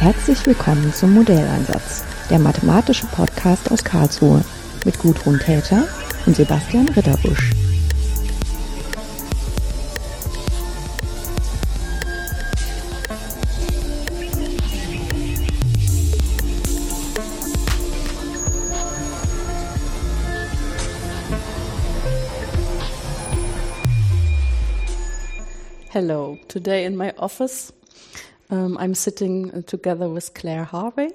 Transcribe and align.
Herzlich 0.00 0.46
willkommen 0.46 0.94
zum 0.94 1.12
Modelleinsatz, 1.12 2.04
der 2.30 2.38
mathematische 2.38 3.06
Podcast 3.08 3.70
aus 3.70 3.84
Karlsruhe 3.84 4.42
mit 4.86 4.98
Gudrun 4.98 5.38
Täter 5.38 5.86
und 6.24 6.34
Sebastian 6.34 6.88
Ritterbusch. 6.88 7.50
Hello. 25.90 26.38
Today 26.48 26.86
in 26.86 26.96
my 26.96 27.12
office, 27.18 27.74
um, 28.50 28.76
I'm 28.78 28.94
sitting 28.94 29.62
together 29.64 30.08
with 30.08 30.34
Claire 30.34 30.64
Harvey. 30.64 31.10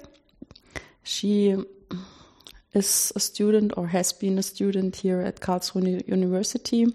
She 1.02 1.56
is 2.72 3.12
a 3.14 3.20
student 3.20 3.72
or 3.76 3.86
has 3.88 4.12
been 4.12 4.38
a 4.38 4.42
student 4.42 4.96
here 4.96 5.20
at 5.20 5.40
Karlsruhe 5.40 6.06
University, 6.08 6.86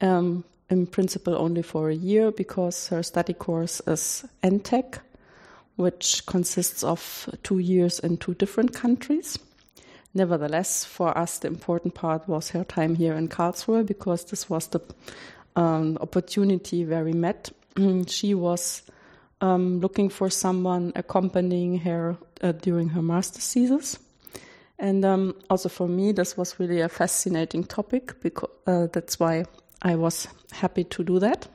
um, 0.00 0.44
in 0.70 0.86
principle 0.86 1.36
only 1.36 1.62
for 1.62 1.90
a 1.90 1.94
year 1.94 2.30
because 2.30 2.88
her 2.88 3.02
study 3.02 3.34
course 3.34 3.80
is 3.86 4.24
ENTECH, 4.42 4.98
which 5.76 6.26
consists 6.26 6.82
of 6.82 7.28
two 7.42 7.58
years 7.58 8.00
in 8.00 8.16
two 8.16 8.34
different 8.34 8.74
countries. 8.74 9.38
Nevertheless, 10.14 10.84
for 10.84 11.16
us, 11.16 11.38
the 11.38 11.48
important 11.48 11.94
part 11.94 12.26
was 12.26 12.50
her 12.50 12.64
time 12.64 12.94
here 12.94 13.14
in 13.14 13.28
Karlsruhe 13.28 13.86
because 13.86 14.24
this 14.24 14.48
was 14.48 14.66
the 14.68 14.80
um, 15.56 15.98
opportunity 16.00 16.84
where 16.84 17.04
we 17.04 17.12
met. 17.12 17.50
she 18.06 18.34
was 18.34 18.82
um, 19.40 19.80
looking 19.80 20.08
for 20.08 20.30
someone 20.30 20.92
accompanying 20.96 21.78
her 21.78 22.16
uh, 22.42 22.52
during 22.52 22.88
her 22.90 23.02
master 23.02 23.40
thesis. 23.40 23.98
And 24.78 25.04
um, 25.04 25.34
also 25.50 25.68
for 25.68 25.88
me, 25.88 26.12
this 26.12 26.36
was 26.36 26.58
really 26.60 26.80
a 26.80 26.88
fascinating 26.88 27.64
topic 27.64 28.20
because 28.20 28.50
uh, 28.66 28.86
that's 28.92 29.18
why 29.18 29.44
I 29.82 29.96
was 29.96 30.28
happy 30.52 30.84
to 30.84 31.04
do 31.04 31.18
that. 31.18 31.48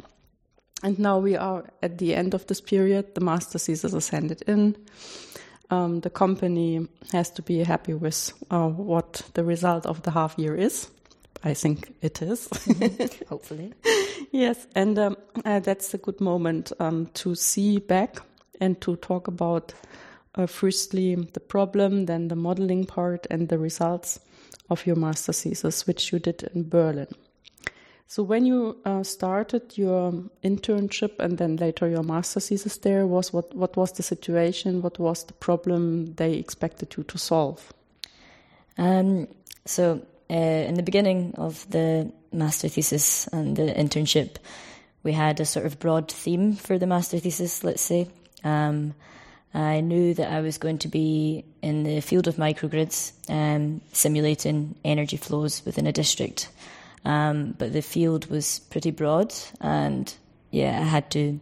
And 0.83 0.99
now 0.99 1.19
we 1.19 1.37
are 1.37 1.63
at 1.81 1.97
the 1.97 2.13
end 2.13 2.33
of 2.33 2.45
this 2.47 2.59
period. 2.59 3.15
The 3.15 3.21
master 3.21 3.57
thesis 3.57 3.93
is 3.93 4.09
handed 4.09 4.41
in. 4.47 4.75
Um, 5.69 6.01
the 6.01 6.09
company 6.09 6.87
has 7.13 7.29
to 7.31 7.41
be 7.41 7.63
happy 7.63 7.93
with 7.93 8.33
uh, 8.51 8.67
what 8.67 9.21
the 9.33 9.45
result 9.45 9.85
of 9.85 10.01
the 10.03 10.11
half 10.11 10.37
year 10.37 10.55
is. 10.55 10.89
I 11.43 11.53
think 11.53 11.93
it 12.01 12.21
is. 12.21 12.49
Hopefully. 13.29 13.73
yes, 14.31 14.67
and 14.75 14.97
um, 14.99 15.17
uh, 15.45 15.59
that's 15.59 15.93
a 15.93 15.97
good 15.97 16.21
moment 16.21 16.71
um, 16.79 17.07
to 17.13 17.35
see 17.35 17.79
back 17.79 18.17
and 18.59 18.79
to 18.81 18.95
talk 18.97 19.27
about 19.27 19.73
uh, 20.35 20.47
firstly 20.47 21.15
the 21.15 21.39
problem, 21.39 22.05
then 22.05 22.27
the 22.27 22.35
modeling 22.35 22.85
part, 22.85 23.27
and 23.29 23.49
the 23.49 23.57
results 23.57 24.19
of 24.69 24.85
your 24.85 24.95
master 24.95 25.33
thesis, 25.33 25.85
which 25.85 26.11
you 26.11 26.19
did 26.19 26.43
in 26.53 26.67
Berlin. 26.67 27.07
So, 28.07 28.21
when 28.21 28.45
you 28.45 28.77
uh, 28.85 29.03
started 29.03 29.77
your 29.77 30.11
internship 30.43 31.19
and 31.19 31.37
then 31.37 31.57
later 31.57 31.87
your 31.87 32.03
master 32.03 32.39
thesis 32.39 32.77
there, 32.77 33.07
was 33.07 33.33
what, 33.33 33.55
what 33.55 33.75
was 33.75 33.93
the 33.93 34.03
situation? 34.03 34.81
What 34.81 34.99
was 34.99 35.23
the 35.23 35.33
problem 35.33 36.13
they 36.15 36.33
expected 36.33 36.95
you 36.95 37.03
to 37.03 37.17
solve? 37.17 37.73
Um, 38.77 39.27
so, 39.65 40.05
uh, 40.29 40.33
in 40.33 40.75
the 40.75 40.83
beginning 40.83 41.33
of 41.37 41.67
the 41.69 42.11
master 42.33 42.67
thesis 42.67 43.27
and 43.27 43.55
the 43.55 43.63
internship, 43.63 44.37
we 45.03 45.13
had 45.13 45.39
a 45.39 45.45
sort 45.45 45.65
of 45.65 45.79
broad 45.79 46.11
theme 46.11 46.55
for 46.55 46.77
the 46.77 46.87
master 46.87 47.19
thesis, 47.19 47.63
let's 47.63 47.81
say. 47.81 48.09
Um, 48.43 48.95
I 49.53 49.81
knew 49.81 50.13
that 50.15 50.31
I 50.31 50.41
was 50.41 50.57
going 50.57 50.79
to 50.79 50.87
be 50.87 51.45
in 51.61 51.83
the 51.83 52.01
field 52.01 52.27
of 52.27 52.37
microgrids, 52.37 53.11
um, 53.29 53.81
simulating 53.91 54.75
energy 54.83 55.17
flows 55.17 55.63
within 55.65 55.85
a 55.85 55.91
district. 55.91 56.49
Um, 57.05 57.53
but 57.57 57.73
the 57.73 57.81
field 57.81 58.27
was 58.27 58.59
pretty 58.59 58.91
broad, 58.91 59.33
and 59.59 60.11
yeah, 60.51 60.79
I 60.79 60.83
had 60.83 61.11
to 61.11 61.39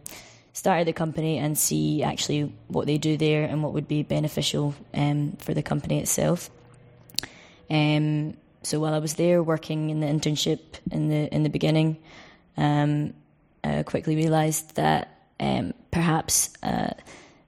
start 0.52 0.80
at 0.80 0.86
the 0.86 0.92
company 0.92 1.38
and 1.38 1.56
see 1.56 2.02
actually 2.02 2.52
what 2.68 2.86
they 2.86 2.98
do 2.98 3.16
there 3.16 3.44
and 3.44 3.62
what 3.62 3.72
would 3.72 3.88
be 3.88 4.02
beneficial 4.02 4.74
um, 4.92 5.36
for 5.38 5.54
the 5.54 5.62
company 5.62 6.00
itself. 6.00 6.50
Um, 7.70 8.34
so 8.62 8.80
while 8.80 8.94
I 8.94 8.98
was 8.98 9.14
there 9.14 9.42
working 9.42 9.90
in 9.90 10.00
the 10.00 10.06
internship 10.06 10.60
in 10.90 11.08
the 11.08 11.32
in 11.34 11.42
the 11.42 11.50
beginning, 11.50 11.98
um, 12.56 13.14
I 13.64 13.82
quickly 13.82 14.16
realised 14.16 14.76
that 14.76 15.08
um, 15.40 15.74
perhaps 15.90 16.50
a 16.62 16.94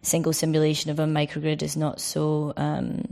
single 0.02 0.32
simulation 0.32 0.90
of 0.90 0.98
a 0.98 1.04
microgrid 1.04 1.62
is 1.62 1.76
not 1.76 2.00
so 2.00 2.52
um, 2.56 3.04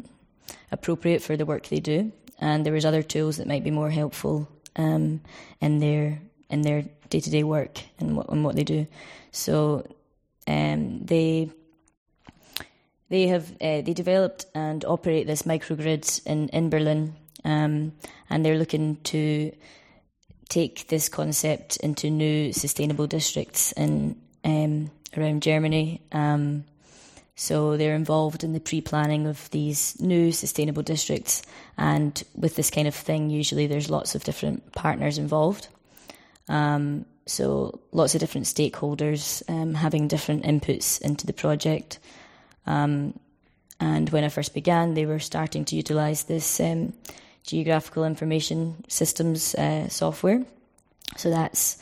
appropriate 0.70 1.22
for 1.22 1.36
the 1.36 1.46
work 1.46 1.68
they 1.68 1.80
do, 1.80 2.12
and 2.40 2.66
there 2.66 2.72
was 2.72 2.84
other 2.84 3.02
tools 3.02 3.36
that 3.36 3.46
might 3.46 3.64
be 3.64 3.70
more 3.70 3.90
helpful 3.90 4.48
um, 4.76 5.20
in 5.60 5.78
their 5.78 6.20
in 6.50 6.62
their 6.62 6.84
day 7.08 7.20
to 7.20 7.30
day 7.30 7.44
work 7.44 7.80
and 7.98 8.16
what, 8.16 8.28
and 8.30 8.44
what 8.44 8.56
they 8.56 8.64
do. 8.64 8.86
So 9.30 9.86
um, 10.48 11.04
they 11.04 11.50
they 13.10 13.28
have 13.28 13.52
uh, 13.60 13.82
they 13.82 13.94
developed 13.94 14.46
and 14.54 14.84
operate 14.84 15.26
this 15.26 15.42
microgrid 15.42 16.26
in 16.26 16.48
in 16.48 16.68
Berlin 16.68 17.14
um, 17.44 17.92
and 18.30 18.44
they're 18.44 18.58
looking 18.58 18.96
to 19.04 19.52
take 20.48 20.88
this 20.88 21.08
concept 21.08 21.76
into 21.78 22.10
new 22.10 22.52
sustainable 22.52 23.06
districts 23.06 23.72
in 23.72 24.16
um, 24.44 24.90
around 25.16 25.42
Germany. 25.42 26.00
Um, 26.12 26.64
so 27.34 27.76
they're 27.76 27.94
involved 27.94 28.44
in 28.44 28.52
the 28.52 28.60
pre-planning 28.60 29.26
of 29.26 29.48
these 29.50 30.00
new 30.00 30.32
sustainable 30.32 30.82
districts, 30.82 31.42
and 31.78 32.22
with 32.34 32.56
this 32.56 32.70
kind 32.70 32.86
of 32.86 32.94
thing, 32.94 33.30
usually 33.30 33.66
there's 33.66 33.90
lots 33.90 34.14
of 34.14 34.24
different 34.24 34.72
partners 34.72 35.18
involved. 35.18 35.68
Um, 36.48 37.06
so 37.26 37.80
lots 37.92 38.14
of 38.14 38.20
different 38.20 38.46
stakeholders 38.46 39.42
um, 39.48 39.74
having 39.74 40.08
different 40.08 40.44
inputs 40.44 41.00
into 41.00 41.26
the 41.26 41.32
project. 41.32 41.98
Um, 42.66 43.18
and 43.80 44.10
when 44.10 44.24
I 44.24 44.28
first 44.28 44.54
began, 44.54 44.94
they 44.94 45.06
were 45.06 45.18
starting 45.18 45.64
to 45.66 45.76
utilise 45.76 46.24
this 46.24 46.60
um, 46.60 46.92
geographical 47.44 48.04
information 48.04 48.84
systems 48.88 49.54
uh, 49.54 49.88
software. 49.88 50.44
So 51.16 51.30
that's 51.30 51.78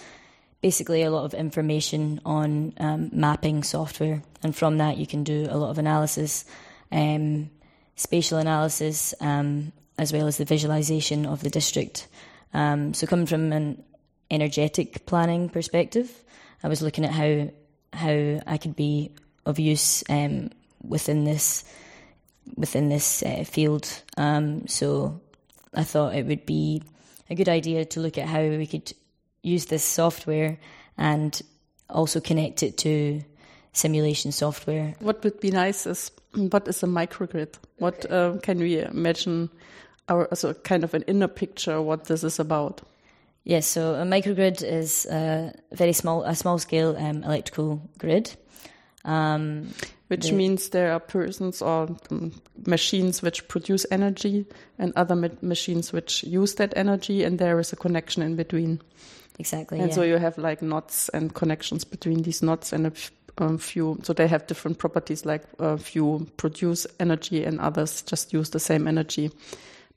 basically 0.62 1.02
a 1.02 1.10
lot 1.10 1.24
of 1.24 1.34
information 1.34 2.20
on 2.24 2.74
um, 2.78 3.10
mapping 3.12 3.62
software, 3.62 4.22
and 4.42 4.54
from 4.54 4.78
that 4.78 4.96
you 4.96 5.06
can 5.06 5.24
do 5.24 5.46
a 5.50 5.56
lot 5.56 5.70
of 5.70 5.78
analysis, 5.78 6.44
um, 6.92 7.50
spatial 7.96 8.38
analysis, 8.38 9.14
um, 9.20 9.72
as 9.98 10.12
well 10.12 10.26
as 10.26 10.36
the 10.36 10.44
visualization 10.44 11.26
of 11.26 11.42
the 11.42 11.50
district. 11.50 12.08
Um, 12.52 12.94
so, 12.94 13.06
coming 13.06 13.26
from 13.26 13.52
an 13.52 13.82
energetic 14.30 15.06
planning 15.06 15.48
perspective, 15.48 16.10
I 16.62 16.68
was 16.68 16.82
looking 16.82 17.04
at 17.04 17.12
how 17.12 17.50
how 17.92 18.40
I 18.46 18.58
could 18.58 18.76
be 18.76 19.10
of 19.46 19.58
use 19.58 20.04
um, 20.08 20.50
within 20.82 21.24
this 21.24 21.64
within 22.56 22.88
this 22.88 23.22
uh, 23.22 23.44
field. 23.44 24.02
Um, 24.16 24.66
so 24.66 25.20
I 25.74 25.84
thought 25.84 26.14
it 26.14 26.26
would 26.26 26.46
be 26.46 26.82
a 27.28 27.34
good 27.34 27.48
idea 27.48 27.84
to 27.84 28.00
look 28.00 28.18
at 28.18 28.26
how 28.26 28.42
we 28.42 28.66
could 28.66 28.92
use 29.42 29.66
this 29.66 29.84
software 29.84 30.58
and 30.98 31.40
also 31.88 32.20
connect 32.20 32.62
it 32.62 32.76
to 32.78 33.22
simulation 33.72 34.32
software. 34.32 34.94
What 35.00 35.22
would 35.24 35.40
be 35.40 35.50
nice 35.50 35.86
is 35.86 36.10
what 36.34 36.66
is 36.68 36.82
a 36.82 36.86
microgrid? 36.86 37.54
What 37.78 38.04
okay. 38.06 38.14
uh, 38.14 38.40
can 38.40 38.58
we 38.58 38.80
imagine 38.80 39.50
our 40.08 40.28
so 40.34 40.54
kind 40.54 40.84
of 40.84 40.94
an 40.94 41.02
inner 41.02 41.28
picture 41.28 41.80
what 41.80 42.04
this 42.04 42.24
is 42.24 42.38
about? 42.38 42.82
Yes, 43.44 43.66
so 43.66 43.94
a 43.94 44.04
microgrid 44.04 44.62
is 44.62 45.06
a 45.06 45.54
very 45.72 45.94
small, 45.94 46.24
a 46.24 46.34
small 46.34 46.58
scale 46.58 46.94
um, 46.98 47.24
electrical 47.24 47.80
grid. 47.96 48.36
Um, 49.04 49.72
which 50.10 50.32
means 50.32 50.70
there 50.70 50.90
are 50.92 50.98
persons 50.98 51.62
or 51.62 51.88
um, 52.10 52.32
machines 52.66 53.22
which 53.22 53.46
produce 53.46 53.86
energy 53.92 54.44
and 54.76 54.92
other 54.96 55.14
ma 55.14 55.28
machines 55.40 55.92
which 55.92 56.24
use 56.24 56.56
that 56.56 56.72
energy, 56.76 57.22
and 57.22 57.38
there 57.38 57.60
is 57.60 57.72
a 57.72 57.76
connection 57.76 58.20
in 58.20 58.34
between. 58.34 58.80
Exactly. 59.38 59.78
And 59.78 59.90
yeah. 59.90 59.94
so 59.94 60.02
you 60.02 60.18
have 60.18 60.36
like 60.36 60.62
knots 60.62 61.10
and 61.10 61.32
connections 61.32 61.84
between 61.84 62.22
these 62.22 62.42
knots 62.42 62.72
and 62.72 62.88
a 62.88 62.92
um, 63.38 63.56
few. 63.56 64.00
So 64.02 64.12
they 64.12 64.26
have 64.26 64.48
different 64.48 64.78
properties, 64.78 65.24
like 65.24 65.44
a 65.60 65.78
few 65.78 66.26
produce 66.36 66.88
energy 66.98 67.44
and 67.44 67.60
others 67.60 68.02
just 68.02 68.32
use 68.32 68.50
the 68.50 68.58
same 68.58 68.88
energy. 68.88 69.30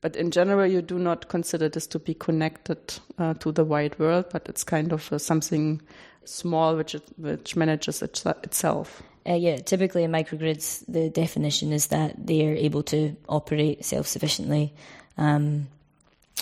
But 0.02 0.16
in 0.16 0.30
general, 0.30 0.68
you 0.68 0.84
do 0.84 1.00
not 1.00 1.28
consider 1.28 1.70
this 1.70 1.88
to 1.88 1.98
be 1.98 2.14
connected 2.14 2.78
uh, 3.18 3.34
to 3.40 3.52
the 3.52 3.66
wide 3.66 3.98
world, 3.98 4.26
but 4.32 4.48
it's 4.48 4.64
kind 4.64 4.94
of 4.94 5.12
uh, 5.12 5.18
something 5.18 5.82
small 6.24 6.76
which 6.76 6.94
it, 6.94 7.04
which 7.18 7.56
manages 7.56 8.04
it, 8.04 8.24
itself. 8.44 9.02
Uh, 9.28 9.34
yeah, 9.34 9.58
typically 9.58 10.04
in 10.04 10.12
microgrids, 10.12 10.84
the 10.88 11.10
definition 11.10 11.72
is 11.72 11.88
that 11.88 12.14
they 12.26 12.46
are 12.46 12.56
able 12.56 12.84
to 12.84 13.16
operate 13.30 13.86
self 13.86 14.06
sufficiently. 14.06 14.74
Um, 15.18 15.68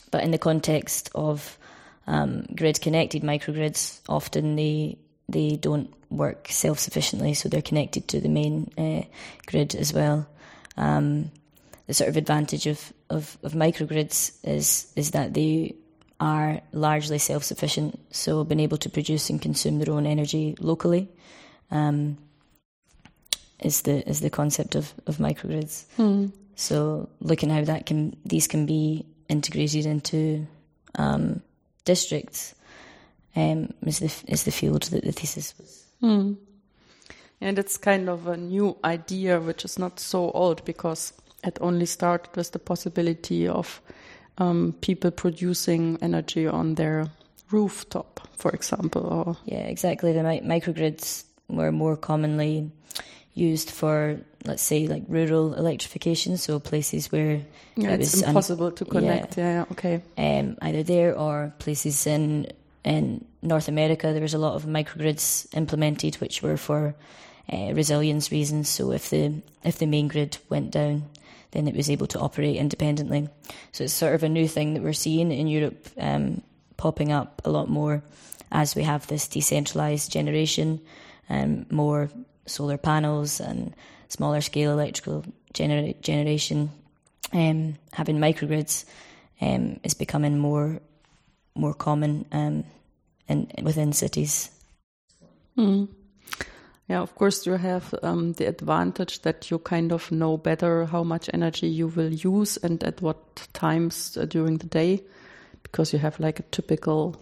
but 0.10 0.24
in 0.24 0.32
the 0.32 0.38
context 0.38 1.10
of 1.14 1.58
um, 2.08 2.48
grid 2.56 2.82
connected 2.82 3.22
microgrids, 3.22 4.00
often 4.10 4.56
they 4.56 4.98
they 5.30 5.58
don't 5.58 5.94
work 6.10 6.48
self 6.50 6.80
sufficiently, 6.80 7.34
so 7.34 7.50
they're 7.50 7.62
connected 7.62 8.08
to 8.10 8.20
the 8.20 8.30
main 8.30 8.72
uh, 8.78 9.04
grid 9.46 9.76
as 9.76 9.94
well. 9.94 10.28
Um, 10.76 11.32
the 11.88 11.94
sort 11.94 12.10
of 12.10 12.18
advantage 12.18 12.68
of, 12.68 12.94
of, 13.10 13.38
of 13.44 13.54
microgrids 13.54 14.38
is 14.44 14.92
is 14.96 15.12
that 15.12 15.34
they 15.34 15.76
are 16.20 16.62
largely 16.72 17.20
self 17.20 17.44
sufficient, 17.44 18.00
so 18.12 18.44
being 18.44 18.60
able 18.60 18.78
to 18.78 18.90
produce 18.90 19.30
and 19.30 19.42
consume 19.42 19.78
their 19.78 19.94
own 19.94 20.08
energy 20.08 20.56
locally 20.60 21.10
um, 21.70 22.18
is 23.62 23.84
the 23.84 24.08
is 24.10 24.22
the 24.22 24.30
concept 24.30 24.76
of, 24.76 24.94
of 25.08 25.18
microgrids. 25.18 25.86
Mm. 25.98 26.32
So 26.56 27.10
looking 27.20 27.50
how 27.50 27.64
that 27.64 27.86
can 27.86 28.16
these 28.26 28.48
can 28.48 28.66
be 28.66 29.06
integrated 29.30 29.86
into 29.86 30.46
um, 30.96 31.42
districts 31.86 32.54
um, 33.36 33.74
is 33.86 34.00
the 34.00 34.14
is 34.28 34.44
the 34.44 34.52
field 34.52 34.84
that 34.84 35.04
the 35.04 35.12
thesis 35.12 35.54
was. 35.58 35.86
Mm. 36.04 36.38
And 37.40 37.58
it's 37.58 37.78
kind 37.78 38.08
of 38.08 38.28
a 38.28 38.38
new 38.38 38.78
idea, 38.84 39.40
which 39.40 39.66
is 39.66 39.80
not 39.80 40.00
so 40.00 40.30
old 40.32 40.64
because 40.64 41.14
it 41.44 41.58
only 41.60 41.88
started 41.88 42.36
with 42.36 42.52
the 42.52 42.60
possibility 42.60 43.48
of 43.48 43.82
um, 44.38 44.76
people 44.82 45.10
producing 45.10 45.98
energy 46.02 46.48
on 46.48 46.76
their 46.76 47.08
rooftop, 47.50 48.28
for 48.38 48.52
example. 48.52 49.06
Or 49.08 49.38
yeah, 49.46 49.64
exactly. 49.64 50.14
The 50.14 50.24
mi- 50.24 50.42
microgrids 50.42 51.24
were 51.48 51.72
more 51.72 51.98
commonly 51.98 52.70
used 53.34 53.72
for, 53.72 54.20
let's 54.46 54.62
say, 54.62 54.88
like 54.88 55.04
rural 55.08 55.54
electrification, 55.54 56.38
so 56.38 56.60
places 56.60 57.12
where 57.12 57.42
yeah, 57.76 57.92
it 57.92 58.02
it's 58.02 58.14
was 58.14 58.24
un- 58.24 58.30
impossible 58.30 58.72
to 58.72 58.86
connect. 58.86 59.38
Yeah, 59.38 59.54
yeah, 59.54 59.66
okay. 59.72 60.02
um, 60.18 60.58
either 60.62 60.84
there 60.84 61.18
or 61.18 61.54
places 61.60 62.06
in 62.08 62.48
in 62.84 63.26
North 63.42 63.68
America. 63.68 64.12
There 64.12 64.22
was 64.22 64.34
a 64.34 64.40
lot 64.40 64.56
of 64.56 64.66
microgrids 64.66 65.48
implemented, 65.56 66.16
which 66.16 66.42
were 66.42 66.58
for 66.58 66.96
uh, 67.52 67.74
resilience 67.74 68.32
reasons. 68.32 68.70
So 68.70 68.92
if 68.92 69.10
the 69.10 69.42
if 69.64 69.78
the 69.78 69.86
main 69.88 70.08
grid 70.08 70.38
went 70.50 70.72
down, 70.72 71.04
then 71.52 71.68
it 71.68 71.76
was 71.76 71.90
able 71.90 72.08
to 72.08 72.20
operate 72.20 72.58
independently. 72.58 73.30
So 73.72 73.84
it's 73.86 73.94
sort 73.94 74.16
of 74.16 74.24
a 74.24 74.30
new 74.30 74.48
thing 74.48 74.74
that 74.74 74.84
we're 74.84 74.94
seeing 74.94 75.32
in 75.32 75.48
Europe 75.48 75.88
um, 75.98 76.42
popping 76.78 77.12
up 77.12 77.42
a 77.46 77.50
lot 77.50 77.70
more 77.70 78.04
as 78.52 78.76
we 78.76 78.84
have 78.84 79.08
this 79.08 79.28
decentralized 79.28 80.12
generation, 80.12 80.82
um, 81.30 81.66
more 81.70 82.10
solar 82.46 82.78
panels 82.78 83.40
and 83.40 83.76
smaller 84.10 84.42
scale 84.42 84.72
electrical 84.72 85.24
gener- 85.54 86.00
generation. 86.02 86.72
Um, 87.34 87.78
having 87.94 88.18
microgrids 88.18 88.86
um, 89.40 89.80
is 89.84 89.94
becoming 89.94 90.38
more 90.38 90.82
more 91.56 91.74
common 91.74 92.26
um, 92.32 92.64
in 93.28 93.48
within 93.64 93.94
cities. 93.94 94.52
Mm. 95.58 95.88
Yeah, 96.90 97.02
of 97.02 97.16
course, 97.16 97.46
you 97.46 97.54
have 97.54 97.96
um, 98.04 98.34
the 98.34 98.48
advantage 98.48 99.22
that 99.22 99.50
you 99.50 99.60
kind 99.60 99.94
of 99.94 100.12
know 100.12 100.36
better 100.36 100.86
how 100.86 101.04
much 101.04 101.30
energy 101.34 101.68
you 101.68 101.88
will 101.88 102.12
use 102.12 102.58
and 102.58 102.84
at 102.84 103.02
what 103.02 103.48
times 103.54 104.18
uh, 104.18 104.26
during 104.26 104.58
the 104.58 104.68
day, 104.68 105.02
because 105.64 105.94
you 105.94 106.00
have 106.00 106.20
like 106.20 106.40
a 106.40 106.44
typical 106.52 107.16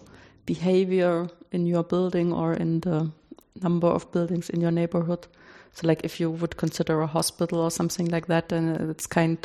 behavior 0.44 1.28
in 1.52 1.66
your 1.66 1.84
building 1.84 2.32
or 2.32 2.52
in 2.54 2.80
the 2.80 3.12
number 3.62 3.88
of 3.88 4.10
buildings 4.12 4.50
in 4.50 4.60
your 4.60 4.70
neighborhood. 4.70 5.26
So, 5.72 5.86
like 5.86 6.04
if 6.04 6.20
you 6.20 6.30
would 6.30 6.56
consider 6.56 7.00
a 7.00 7.06
hospital 7.06 7.60
or 7.60 7.70
something 7.70 8.06
like 8.06 8.26
that, 8.26 8.48
then 8.48 8.68
it's 8.90 9.06
kind 9.06 9.38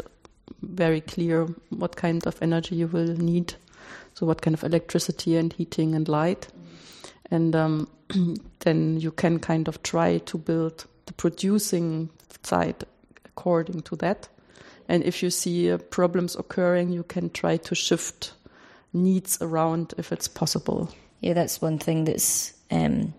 very 0.62 1.02
clear 1.02 1.46
what 1.70 1.96
kind 1.96 2.26
of 2.26 2.42
energy 2.42 2.76
you 2.76 2.88
will 2.88 3.16
need. 3.18 3.56
So, 4.14 4.26
what 4.26 4.42
kind 4.42 4.54
of 4.54 4.64
electricity 4.64 5.38
and 5.38 5.54
heating 5.54 5.96
and 5.96 6.08
light. 6.08 6.48
And 7.32 7.56
um, 7.56 7.88
then 8.60 9.00
you 9.00 9.12
can 9.12 9.40
kind 9.40 9.68
of 9.68 9.82
try 9.84 10.20
to 10.20 10.38
build 10.38 10.86
the 11.06 11.14
producing 11.14 12.10
side 12.44 12.84
according 13.26 13.82
to 13.82 13.96
that. 13.98 14.28
And 14.88 15.04
if 15.04 15.24
you 15.24 15.30
see 15.30 15.72
uh, 15.72 15.78
problems 15.78 16.36
occurring, 16.36 16.92
you 16.92 17.04
can 17.04 17.30
try 17.32 17.58
to 17.58 17.76
shift 17.76 18.34
needs 18.94 19.42
around 19.42 19.94
if 19.98 20.12
it's 20.12 20.28
possible. 20.28 20.90
Yeah, 21.22 21.34
that's 21.34 21.62
one 21.62 21.80
thing 21.80 22.06
that's 22.06 22.54
um, 22.72 23.14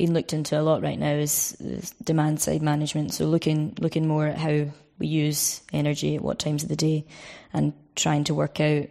being 0.00 0.14
looked 0.14 0.32
into 0.32 0.58
a 0.58 0.62
lot 0.62 0.80
right 0.80 0.98
now 0.98 1.12
is, 1.12 1.54
is 1.60 1.90
demand 2.02 2.40
side 2.40 2.62
management. 2.62 3.12
So 3.12 3.26
looking 3.26 3.76
looking 3.80 4.08
more 4.08 4.28
at 4.28 4.38
how 4.38 4.64
we 4.98 5.06
use 5.06 5.60
energy 5.74 6.16
at 6.16 6.22
what 6.22 6.38
times 6.38 6.62
of 6.62 6.70
the 6.70 6.76
day, 6.76 7.04
and 7.52 7.74
trying 7.96 8.24
to 8.24 8.34
work 8.34 8.60
out 8.60 8.86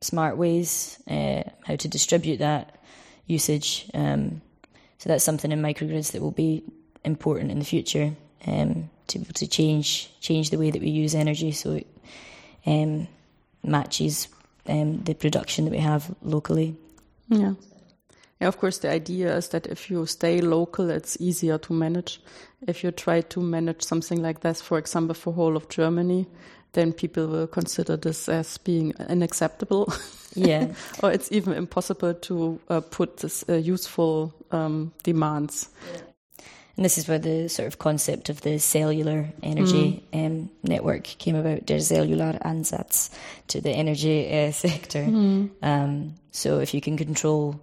smart 0.00 0.38
ways 0.38 0.98
uh, 1.10 1.42
how 1.66 1.76
to 1.76 1.88
distribute 1.88 2.38
that 2.38 2.74
usage. 3.26 3.86
Um, 3.92 4.40
so 4.96 5.10
that's 5.10 5.24
something 5.24 5.52
in 5.52 5.60
microgrids 5.60 6.12
that 6.12 6.22
will 6.22 6.30
be 6.30 6.62
important 7.04 7.50
in 7.50 7.58
the 7.58 7.66
future 7.66 8.16
um, 8.46 8.88
to 9.08 9.22
to 9.34 9.46
change 9.46 10.10
change 10.20 10.48
the 10.48 10.58
way 10.58 10.70
that 10.70 10.80
we 10.80 10.88
use 10.88 11.14
energy 11.14 11.52
so 11.52 11.72
it 11.72 11.86
um, 12.64 13.08
matches 13.62 14.28
um, 14.66 15.02
the 15.02 15.12
production 15.12 15.66
that 15.66 15.70
we 15.70 15.80
have 15.80 16.10
locally. 16.22 16.76
Yeah. 17.28 17.52
Yeah, 18.40 18.48
of 18.48 18.58
course, 18.58 18.78
the 18.78 18.90
idea 18.90 19.34
is 19.34 19.48
that 19.48 19.66
if 19.66 19.90
you 19.90 20.04
stay 20.06 20.40
local, 20.40 20.90
it's 20.90 21.16
easier 21.20 21.58
to 21.58 21.72
manage. 21.72 22.20
If 22.66 22.84
you 22.84 22.90
try 22.90 23.22
to 23.22 23.40
manage 23.40 23.82
something 23.82 24.20
like 24.20 24.40
this, 24.40 24.60
for 24.60 24.78
example, 24.78 25.14
for 25.14 25.32
whole 25.32 25.56
of 25.56 25.68
Germany, 25.68 26.26
then 26.72 26.92
people 26.92 27.26
will 27.26 27.46
consider 27.46 27.96
this 27.96 28.28
as 28.28 28.58
being 28.58 28.94
unacceptable. 28.96 29.92
Yeah. 30.34 30.68
or 31.02 31.10
it's 31.10 31.32
even 31.32 31.54
impossible 31.54 32.12
to 32.12 32.60
uh, 32.68 32.80
put 32.80 33.18
this 33.18 33.42
uh, 33.48 33.54
useful 33.54 34.34
um, 34.50 34.92
demands. 35.02 35.70
And 36.76 36.84
this 36.84 36.98
is 36.98 37.08
where 37.08 37.18
the 37.18 37.48
sort 37.48 37.68
of 37.68 37.78
concept 37.78 38.28
of 38.28 38.42
the 38.42 38.58
cellular 38.58 39.30
energy 39.42 40.04
mm. 40.12 40.26
um, 40.26 40.50
network 40.62 41.04
came 41.04 41.34
about, 41.34 41.64
der 41.64 41.80
cellular 41.80 42.38
Ansatz 42.44 43.08
to 43.48 43.62
the 43.62 43.70
energy 43.70 44.30
uh, 44.30 44.52
sector. 44.52 45.04
Mm. 45.04 45.50
Um, 45.62 46.14
so 46.32 46.58
if 46.60 46.74
you 46.74 46.82
can 46.82 46.98
control 46.98 47.58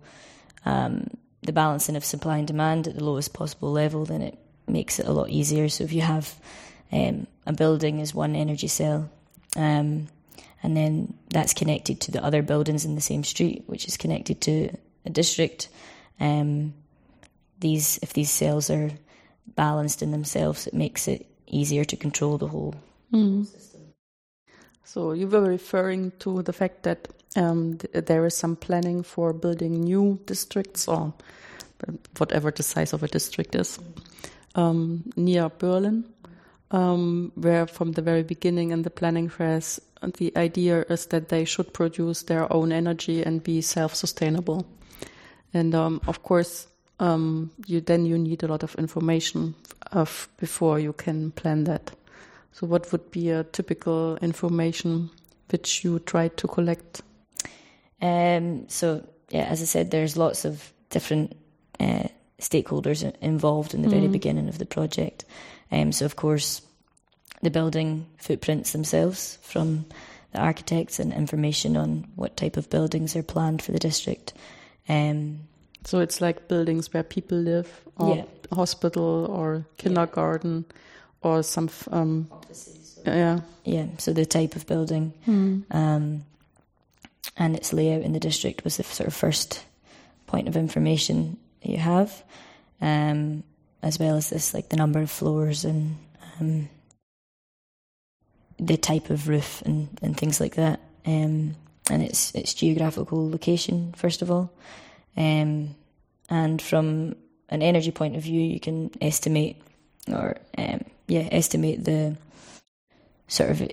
um, 0.65 1.07
the 1.41 1.53
balancing 1.53 1.95
of 1.95 2.05
supply 2.05 2.37
and 2.37 2.47
demand 2.47 2.87
at 2.87 2.95
the 2.95 3.03
lowest 3.03 3.33
possible 3.33 3.71
level, 3.71 4.05
then 4.05 4.21
it 4.21 4.37
makes 4.67 4.99
it 4.99 5.07
a 5.07 5.11
lot 5.11 5.29
easier. 5.29 5.69
So 5.69 5.83
if 5.83 5.93
you 5.93 6.01
have 6.01 6.33
um, 6.91 7.27
a 7.45 7.53
building 7.53 8.01
as 8.01 8.13
one 8.13 8.35
energy 8.35 8.67
cell, 8.67 9.09
um, 9.55 10.07
and 10.63 10.77
then 10.77 11.13
that's 11.29 11.53
connected 11.53 11.99
to 12.01 12.11
the 12.11 12.23
other 12.23 12.41
buildings 12.41 12.85
in 12.85 12.95
the 12.95 13.01
same 13.01 13.23
street, 13.23 13.63
which 13.67 13.87
is 13.87 13.97
connected 13.97 14.39
to 14.41 14.69
a 15.05 15.09
district. 15.09 15.67
Um, 16.19 16.73
these, 17.59 17.99
if 18.01 18.13
these 18.13 18.31
cells 18.31 18.69
are 18.69 18.91
balanced 19.55 20.01
in 20.01 20.11
themselves, 20.11 20.67
it 20.67 20.73
makes 20.73 21.07
it 21.07 21.27
easier 21.47 21.83
to 21.83 21.97
control 21.97 22.37
the 22.37 22.47
whole 22.47 22.75
mm. 23.11 23.45
system. 23.45 23.81
So 24.85 25.11
you 25.11 25.27
were 25.27 25.41
referring 25.41 26.11
to 26.19 26.41
the 26.43 26.53
fact 26.53 26.83
that 26.83 27.09
um, 27.35 27.77
th- 27.77 28.05
there 28.05 28.25
is 28.25 28.35
some 28.35 28.55
planning 28.55 29.03
for 29.03 29.33
building 29.33 29.81
new 29.81 30.19
districts 30.25 30.87
or 30.87 31.13
whatever 32.17 32.51
the 32.51 32.63
size 32.63 32.93
of 32.93 33.03
a 33.03 33.07
district 33.07 33.55
is 33.55 33.79
um, 34.55 35.03
near 35.15 35.49
Berlin, 35.49 36.05
um, 36.71 37.31
where 37.35 37.67
from 37.67 37.91
the 37.93 38.01
very 38.01 38.23
beginning 38.23 38.71
in 38.71 38.83
the 38.83 38.89
planning 38.89 39.29
phase 39.29 39.79
the 40.17 40.35
idea 40.35 40.85
is 40.89 41.05
that 41.07 41.29
they 41.29 41.45
should 41.45 41.73
produce 41.73 42.23
their 42.23 42.51
own 42.51 42.71
energy 42.71 43.23
and 43.23 43.41
be 43.41 43.61
self-sustainable. 43.61 44.65
And 45.53 45.73
um, 45.73 46.01
of 46.07 46.23
course, 46.23 46.67
um, 46.99 47.51
you 47.65 47.79
then 47.81 48.05
you 48.05 48.17
need 48.17 48.43
a 48.43 48.47
lot 48.47 48.63
of 48.63 48.75
information 48.75 49.55
of 49.91 50.27
before 50.37 50.79
you 50.79 50.93
can 50.93 51.31
plan 51.31 51.63
that. 51.65 51.91
So, 52.51 52.67
what 52.67 52.91
would 52.91 53.11
be 53.11 53.29
a 53.29 53.43
typical 53.43 54.17
information 54.17 55.09
which 55.49 55.83
you 55.83 55.99
try 55.99 56.27
to 56.27 56.47
collect? 56.47 57.01
Um, 58.03 58.67
so, 58.67 59.07
yeah, 59.29 59.45
as 59.45 59.61
I 59.61 59.65
said, 59.65 59.89
there's 59.89 60.17
lots 60.17 60.43
of 60.43 60.71
different 60.89 61.37
uh, 61.79 62.09
stakeholders 62.39 63.01
involved 63.21 63.73
in 63.73 63.81
the 63.81 63.89
very 63.89 64.07
mm. 64.07 64.11
beginning 64.11 64.49
of 64.49 64.57
the 64.57 64.65
project. 64.65 65.23
Um, 65.71 65.93
so, 65.93 66.05
of 66.05 66.17
course, 66.17 66.61
the 67.41 67.49
building 67.49 68.05
footprints 68.17 68.73
themselves 68.73 69.39
from 69.41 69.85
the 70.33 70.39
architects 70.39 70.99
and 70.99 71.13
information 71.13 71.77
on 71.77 72.05
what 72.15 72.35
type 72.35 72.57
of 72.57 72.69
buildings 72.69 73.15
are 73.15 73.23
planned 73.23 73.61
for 73.61 73.71
the 73.71 73.79
district. 73.79 74.33
Um, 74.89 75.39
so 75.85 75.99
it's 75.99 76.19
like 76.19 76.47
buildings 76.47 76.93
where 76.93 77.03
people 77.03 77.37
live, 77.37 77.69
or 77.97 78.15
yeah. 78.17 78.23
hospital, 78.51 79.27
or 79.29 79.65
kindergarten, 79.77 80.65
yeah. 80.67 81.29
or 81.29 81.43
some 81.43 81.69
um, 81.91 82.27
offices. 82.31 82.99
Yeah, 83.05 83.41
yeah. 83.63 83.87
So 83.97 84.13
the 84.13 84.25
type 84.25 84.55
of 84.55 84.65
building 84.65 85.13
mm. 85.27 85.63
um, 85.71 86.25
and 87.37 87.55
its 87.55 87.73
layout 87.73 88.01
in 88.01 88.13
the 88.13 88.19
district 88.19 88.63
was 88.63 88.77
the 88.77 88.83
sort 88.83 89.07
of 89.07 89.13
first 89.13 89.63
point 90.27 90.47
of 90.47 90.57
information 90.57 91.37
you 91.61 91.77
have, 91.77 92.23
um, 92.81 93.43
as 93.81 93.99
well 93.99 94.15
as 94.15 94.29
this 94.29 94.53
like 94.53 94.69
the 94.69 94.77
number 94.77 94.99
of 94.99 95.11
floors 95.11 95.65
and 95.65 95.97
um, 96.39 96.69
the 98.59 98.77
type 98.77 99.09
of 99.09 99.27
roof 99.27 99.61
and, 99.63 99.89
and 100.01 100.17
things 100.17 100.39
like 100.39 100.55
that. 100.55 100.79
Um, 101.05 101.55
and 101.89 102.01
its 102.01 102.33
its 102.33 102.53
geographical 102.53 103.29
location 103.29 103.93
first 103.97 104.21
of 104.21 104.31
all, 104.31 104.51
um, 105.17 105.75
and 106.29 106.61
from 106.61 107.15
an 107.49 107.61
energy 107.61 107.91
point 107.91 108.15
of 108.15 108.23
view, 108.23 108.41
you 108.41 108.59
can 108.59 108.89
estimate 109.01 109.61
or 110.07 110.37
um, 110.57 110.83
yeah, 111.07 111.27
estimate 111.31 111.83
the 111.83 112.15
sort 113.27 113.49
of 113.51 113.69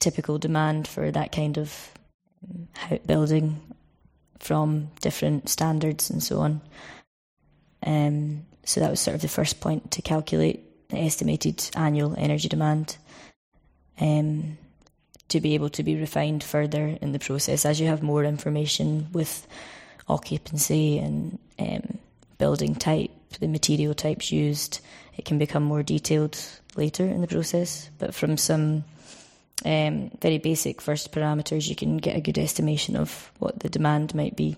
typical 0.00 0.38
demand 0.38 0.86
for 0.88 1.10
that 1.10 1.32
kind 1.32 1.58
of 1.58 1.90
building 3.06 3.60
from 4.38 4.90
different 5.00 5.48
standards 5.48 6.10
and 6.10 6.22
so 6.22 6.40
on. 6.40 6.60
Um, 7.84 8.46
so 8.64 8.80
that 8.80 8.90
was 8.90 9.00
sort 9.00 9.14
of 9.14 9.22
the 9.22 9.28
first 9.28 9.60
point 9.60 9.90
to 9.92 10.02
calculate 10.02 10.88
the 10.88 10.98
estimated 10.98 11.70
annual 11.74 12.14
energy 12.16 12.48
demand. 12.48 12.96
Um, 14.00 14.58
to 15.28 15.40
be 15.40 15.54
able 15.54 15.70
to 15.70 15.82
be 15.82 15.96
refined 15.96 16.44
further 16.44 16.98
in 17.00 17.12
the 17.12 17.18
process 17.18 17.64
as 17.64 17.80
you 17.80 17.86
have 17.86 18.02
more 18.02 18.24
information 18.24 19.08
with 19.12 19.46
occupancy 20.08 20.98
and 20.98 21.38
um, 21.58 21.98
building 22.38 22.74
type, 22.74 23.10
the 23.40 23.48
material 23.48 23.94
types 23.94 24.30
used, 24.30 24.80
it 25.16 25.24
can 25.24 25.38
become 25.38 25.62
more 25.62 25.82
detailed 25.82 26.38
later 26.76 27.04
in 27.04 27.20
the 27.20 27.26
process. 27.26 27.90
But 27.98 28.14
from 28.14 28.36
some 28.36 28.84
um, 29.64 30.10
very 30.20 30.38
basic 30.38 30.80
first 30.80 31.12
parameters, 31.12 31.68
you 31.68 31.76
can 31.76 31.98
get 31.98 32.16
a 32.16 32.20
good 32.20 32.38
estimation 32.38 32.96
of 32.96 33.30
what 33.38 33.60
the 33.60 33.68
demand 33.68 34.14
might 34.14 34.36
be. 34.36 34.56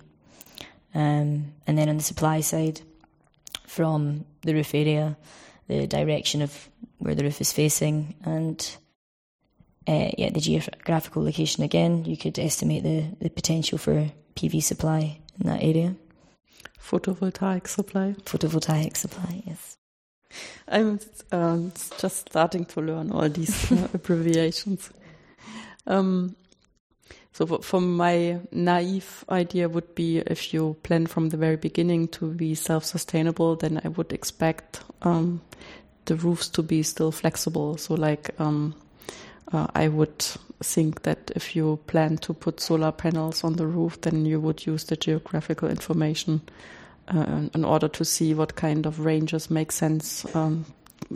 Um, 0.95 1.53
and 1.67 1.77
then 1.77 1.89
on 1.89 1.99
the 1.99 2.03
supply 2.03 2.41
side, 2.41 2.81
from 3.67 4.25
the 4.43 4.55
roof 4.55 4.75
area, 4.75 5.17
the 5.69 5.87
direction 5.87 6.43
of 6.43 6.71
where 6.99 7.15
the 7.15 7.25
roof 7.25 7.41
is 7.41 7.53
facing, 7.53 8.15
and 8.25 8.77
uh, 9.87 10.11
yeah, 10.17 10.31
the 10.31 10.41
geographical 10.41 11.23
location 11.23 11.63
again, 11.63 12.05
you 12.05 12.17
could 12.17 12.39
estimate 12.39 12.83
the, 12.83 13.05
the 13.21 13.29
potential 13.29 13.79
for 13.79 14.11
PV 14.35 14.63
supply 14.63 15.21
in 15.39 15.47
that 15.47 15.63
area. 15.63 15.95
Photovoltaic 16.81 17.69
supply. 17.69 18.15
Photovoltaic 18.25 18.97
supply, 18.97 19.43
yes. 19.47 19.77
I'm 20.69 21.01
um, 21.33 21.73
just 21.99 22.29
starting 22.31 22.65
to 22.67 22.81
learn 22.81 23.13
all 23.13 23.29
these 23.29 23.71
uh, 23.73 23.89
abbreviations. 23.95 24.91
Um, 25.87 26.37
so, 27.33 27.47
from 27.59 27.97
my 27.97 28.41
naive 28.51 29.25
idea, 29.29 29.69
would 29.69 29.95
be 29.95 30.19
if 30.19 30.55
you 30.55 30.77
plan 30.83 31.07
from 31.07 31.29
the 31.29 31.37
very 31.37 31.57
beginning 31.57 32.09
to 32.09 32.31
be 32.33 32.55
self-sustainable, 32.55 33.57
then 33.57 33.81
I 33.85 33.89
would 33.89 34.13
expect 34.13 34.81
um, 35.03 35.43
the 36.07 36.17
roofs 36.17 36.49
to 36.49 36.63
be 36.63 36.83
still 36.83 37.13
flexible. 37.13 37.77
So, 37.77 37.95
like 37.95 38.31
um, 38.41 38.75
uh, 39.53 39.67
I 39.75 39.89
would 39.89 40.25
think 40.63 41.03
that 41.03 41.31
if 41.37 41.55
you 41.55 41.79
plan 41.87 42.17
to 42.19 42.33
put 42.33 42.61
solar 42.61 42.93
panels 42.93 43.45
on 43.45 43.55
the 43.55 43.67
roof, 43.67 44.01
then 44.01 44.25
you 44.25 44.41
would 44.41 44.67
use 44.67 44.85
the 44.85 44.97
geographical 44.97 45.69
information 45.69 46.41
uh, 47.09 47.49
in 47.55 47.65
order 47.65 47.89
to 47.89 48.05
see 48.05 48.35
what 48.35 48.57
kind 48.57 48.87
of 48.87 49.01
ranges 49.01 49.51
make 49.51 49.73
sense. 49.73 50.25
Um, 50.35 50.65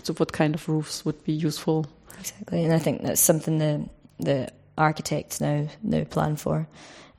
so 0.03 0.15
what 0.15 0.33
kind 0.33 0.55
of 0.55 0.69
roofs 0.69 1.05
would 1.05 1.23
be 1.25 1.33
useful? 1.33 1.87
Exactly, 2.19 2.65
and 2.65 2.73
I 2.73 2.79
think 2.79 3.03
that's 3.03 3.21
something 3.21 3.59
the 3.59 3.89
the 4.19 4.53
architects 4.77 5.41
now 5.41 5.69
now 5.83 6.05
plan 6.05 6.37
for, 6.37 6.69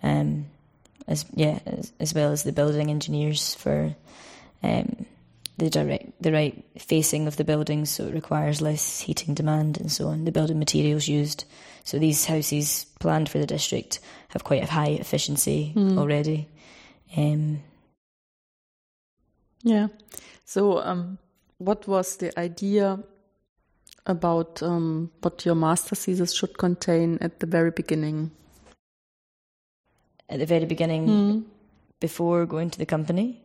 um, 0.04 0.46
as 1.08 1.25
yeah, 1.34 1.60
as, 1.66 1.92
as, 2.00 2.13
well 2.13 2.32
as 2.32 2.44
the 2.44 2.51
building 2.51 2.90
engineers 2.90 3.56
for 3.56 3.96
um, 4.63 5.06
the 5.58 5.70
direct 5.70 6.22
the 6.22 6.32
right 6.32 6.63
facing 6.78 7.28
of 7.28 7.38
the 7.38 7.44
buildings, 7.44 7.90
so 7.90 8.06
it 8.06 8.13
requires 8.13 8.62
less 8.62 9.00
heating 9.01 9.34
demand 9.34 9.80
and 9.80 9.92
so 9.92 10.08
on. 10.08 10.25
The 10.25 10.32
building 10.32 10.60
materials 10.60 11.08
used, 11.08 11.46
so 11.84 11.98
these 11.98 12.25
houses 12.25 12.86
planned 13.00 13.30
for 13.30 13.40
the 13.40 13.48
district 13.48 14.00
have 14.30 14.44
quite 14.44 14.63
a 14.63 14.72
high 14.72 14.90
efficiency 14.90 15.74
mm. 15.75 15.98
already. 15.98 16.48
Um, 17.18 17.63
yeah. 19.63 19.88
So, 20.46 20.80
um, 20.80 21.18
what 21.58 21.88
was 21.88 22.18
the 22.18 22.38
idea 22.39 23.00
about 24.06 24.62
um, 24.63 25.12
what 25.22 25.46
your 25.46 25.56
master 25.56 25.96
thesis 25.96 26.34
should 26.34 26.58
contain 26.58 27.18
at 27.22 27.39
the 27.39 27.46
very 27.46 27.72
beginning? 27.72 28.32
At 30.30 30.39
the 30.39 30.46
very 30.46 30.65
beginning, 30.65 31.08
mm. 31.08 31.44
before 32.00 32.46
going 32.46 32.70
to 32.72 32.80
the 32.80 32.86
company? 32.86 33.41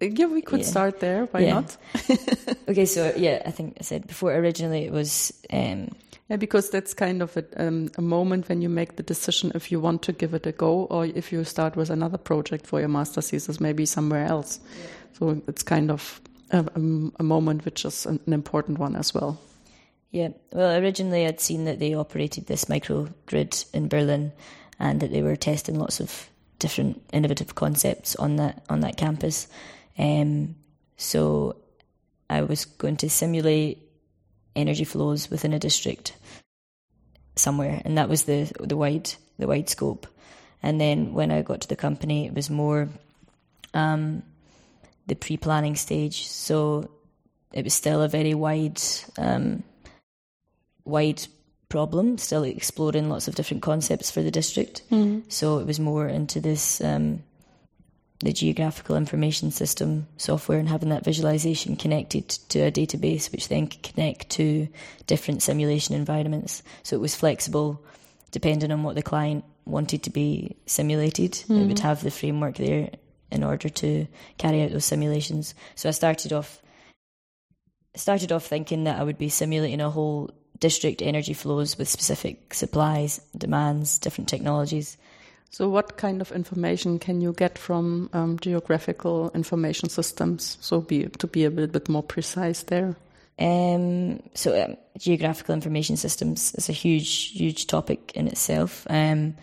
Yeah, 0.00 0.26
we 0.26 0.42
could 0.42 0.60
yeah. 0.60 0.66
start 0.66 1.00
there. 1.00 1.26
Why 1.26 1.40
yeah. 1.40 1.54
not? 1.54 1.76
okay, 2.68 2.84
so 2.84 3.12
yeah, 3.16 3.42
I 3.46 3.50
think 3.50 3.76
I 3.80 3.82
said 3.82 4.06
before 4.06 4.34
originally 4.34 4.84
it 4.84 4.92
was. 4.92 5.32
Um, 5.52 5.90
yeah, 6.28 6.36
because 6.36 6.70
that's 6.70 6.94
kind 6.94 7.20
of 7.20 7.36
a, 7.36 7.44
um, 7.58 7.90
a, 7.98 8.02
moment 8.02 8.48
when 8.48 8.62
you 8.62 8.70
make 8.70 8.96
the 8.96 9.02
decision 9.02 9.52
if 9.54 9.70
you 9.70 9.78
want 9.78 10.00
to 10.02 10.12
give 10.12 10.32
it 10.32 10.46
a 10.46 10.52
go 10.52 10.84
or 10.84 11.04
if 11.04 11.30
you 11.30 11.44
start 11.44 11.76
with 11.76 11.90
another 11.90 12.16
project 12.16 12.66
for 12.66 12.80
your 12.80 12.88
master 12.88 13.20
thesis, 13.20 13.60
maybe 13.60 13.84
somewhere 13.84 14.24
else. 14.24 14.58
Yeah. 14.58 14.86
So 15.18 15.42
it's 15.46 15.62
kind 15.62 15.90
of 15.90 16.20
a, 16.50 16.64
a 16.76 17.22
moment 17.22 17.64
which 17.64 17.84
is 17.84 18.06
an, 18.06 18.20
an 18.26 18.32
important 18.32 18.78
one 18.78 18.96
as 18.96 19.14
well. 19.14 19.40
Yeah, 20.10 20.28
well, 20.52 20.80
originally 20.80 21.26
I'd 21.26 21.40
seen 21.40 21.64
that 21.64 21.80
they 21.80 21.94
operated 21.94 22.46
this 22.46 22.66
microgrid 22.66 23.64
in 23.74 23.88
Berlin, 23.88 24.32
and 24.78 25.00
that 25.00 25.10
they 25.10 25.22
were 25.22 25.36
testing 25.36 25.78
lots 25.78 26.00
of 26.00 26.28
different 26.58 27.02
innovative 27.12 27.54
concepts 27.54 28.14
on 28.16 28.36
that 28.36 28.62
on 28.68 28.80
that 28.80 28.96
campus. 28.96 29.48
Um, 29.98 30.54
so 30.96 31.56
I 32.30 32.42
was 32.42 32.64
going 32.64 32.96
to 32.98 33.10
simulate 33.10 33.78
energy 34.54 34.84
flows 34.84 35.30
within 35.30 35.52
a 35.52 35.58
district 35.58 36.14
somewhere, 37.36 37.82
and 37.84 37.98
that 37.98 38.08
was 38.08 38.24
the 38.24 38.52
the 38.60 38.76
wide 38.76 39.12
the 39.38 39.46
wide 39.46 39.68
scope. 39.68 40.06
And 40.62 40.80
then 40.80 41.12
when 41.12 41.30
I 41.30 41.42
got 41.42 41.60
to 41.62 41.68
the 41.68 41.76
company, 41.76 42.26
it 42.26 42.34
was 42.34 42.48
more 42.48 42.88
um, 43.74 44.22
the 45.06 45.14
pre 45.14 45.36
planning 45.36 45.76
stage. 45.76 46.26
So 46.26 46.90
it 47.52 47.64
was 47.64 47.74
still 47.74 48.02
a 48.02 48.08
very 48.08 48.34
wide, 48.34 48.80
um, 49.18 49.62
wide 50.84 51.26
problem, 51.68 52.18
still 52.18 52.44
exploring 52.44 53.08
lots 53.08 53.28
of 53.28 53.34
different 53.34 53.62
concepts 53.62 54.10
for 54.10 54.22
the 54.22 54.30
district. 54.30 54.82
Mm. 54.90 55.22
So 55.28 55.58
it 55.58 55.66
was 55.66 55.80
more 55.80 56.08
into 56.08 56.40
this, 56.40 56.80
um, 56.80 57.22
the 58.20 58.32
geographical 58.32 58.96
information 58.96 59.50
system 59.50 60.06
software 60.16 60.58
and 60.58 60.68
having 60.68 60.88
that 60.90 61.04
visualization 61.04 61.76
connected 61.76 62.28
to 62.28 62.60
a 62.60 62.72
database, 62.72 63.30
which 63.30 63.48
then 63.48 63.66
could 63.66 63.82
connect 63.82 64.30
to 64.30 64.68
different 65.06 65.42
simulation 65.42 65.94
environments. 65.94 66.62
So 66.82 66.96
it 66.96 67.00
was 67.00 67.14
flexible 67.14 67.84
depending 68.30 68.72
on 68.72 68.82
what 68.82 68.96
the 68.96 69.02
client 69.02 69.44
wanted 69.64 70.02
to 70.02 70.10
be 70.10 70.56
simulated. 70.66 71.32
Mm. 71.32 71.62
It 71.62 71.66
would 71.68 71.78
have 71.80 72.02
the 72.02 72.10
framework 72.10 72.56
there 72.56 72.90
in 73.34 73.44
order 73.44 73.68
to 73.68 74.06
carry 74.38 74.62
out 74.62 74.70
those 74.70 74.84
simulations. 74.84 75.54
So 75.74 75.88
I 75.88 75.92
started 75.92 76.32
off 76.32 76.62
started 77.96 78.32
off 78.32 78.46
thinking 78.46 78.84
that 78.84 78.98
I 78.98 79.04
would 79.04 79.18
be 79.18 79.28
simulating 79.28 79.80
a 79.80 79.90
whole 79.90 80.30
district 80.58 81.02
energy 81.02 81.34
flows 81.34 81.78
with 81.78 81.88
specific 81.88 82.54
supplies, 82.54 83.20
demands, 83.36 83.98
different 83.98 84.28
technologies. 84.28 84.96
So, 85.50 85.68
what 85.68 85.96
kind 85.96 86.20
of 86.20 86.32
information 86.32 86.98
can 86.98 87.20
you 87.20 87.32
get 87.32 87.58
from 87.58 88.10
um, 88.12 88.38
geographical 88.40 89.30
information 89.34 89.88
systems? 89.88 90.58
So, 90.60 90.80
be, 90.80 91.04
to 91.04 91.26
be 91.28 91.44
a 91.44 91.50
little 91.50 91.68
bit 91.68 91.88
more 91.88 92.02
precise 92.02 92.64
there. 92.64 92.96
Um, 93.38 94.20
so, 94.34 94.60
um, 94.60 94.76
geographical 94.98 95.54
information 95.54 95.96
systems 95.96 96.54
is 96.56 96.68
a 96.68 96.72
huge, 96.72 97.32
huge 97.38 97.68
topic 97.68 98.12
in 98.16 98.26
itself. 98.26 98.84
Um, 98.90 99.36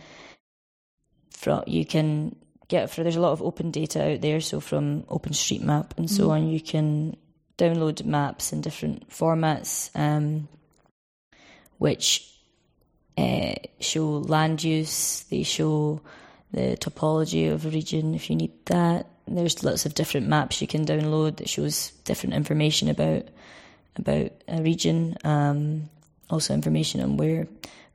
from, 1.31 1.63
you 1.65 1.86
can 1.86 2.36
get 2.72 2.90
for 2.90 3.04
there's 3.04 3.18
a 3.18 3.22
lot 3.22 3.34
of 3.34 3.42
open 3.42 3.70
data 3.70 4.13
out 4.13 4.22
there. 4.22 4.40
So 4.40 4.60
from 4.60 5.04
OpenStreetMap 5.04 5.98
and 5.98 6.10
so 6.10 6.28
mm. 6.28 6.32
on, 6.32 6.48
you 6.48 6.62
can 6.62 7.18
download 7.58 8.04
maps 8.06 8.54
in 8.54 8.62
different 8.62 9.10
formats, 9.10 9.92
um, 9.94 10.48
which 11.78 12.28
uh, 13.18 13.56
show 13.80 14.08
land 14.20 14.63
use. 14.63 15.24
They 15.30 15.44
show 15.44 16.01
the 16.51 16.78
topology 16.78 17.51
of 17.51 17.66
a 17.66 17.70
region 17.70 18.16
if 18.16 18.30
you 18.30 18.38
need 18.38 18.66
that. 18.68 19.08
There's 19.28 19.63
lots 19.63 19.86
of 19.86 19.94
different 19.94 20.28
maps 20.28 20.62
you 20.62 20.68
can 20.68 20.86
download 20.86 21.38
that 21.38 21.50
shows 21.50 21.92
different 22.06 22.36
information 22.36 22.90
about 22.90 23.28
about 23.98 24.32
a 24.48 24.62
region. 24.62 25.18
Um, 25.24 25.90
also 26.30 26.54
information 26.54 27.01
on 27.01 27.18
where 27.18 27.48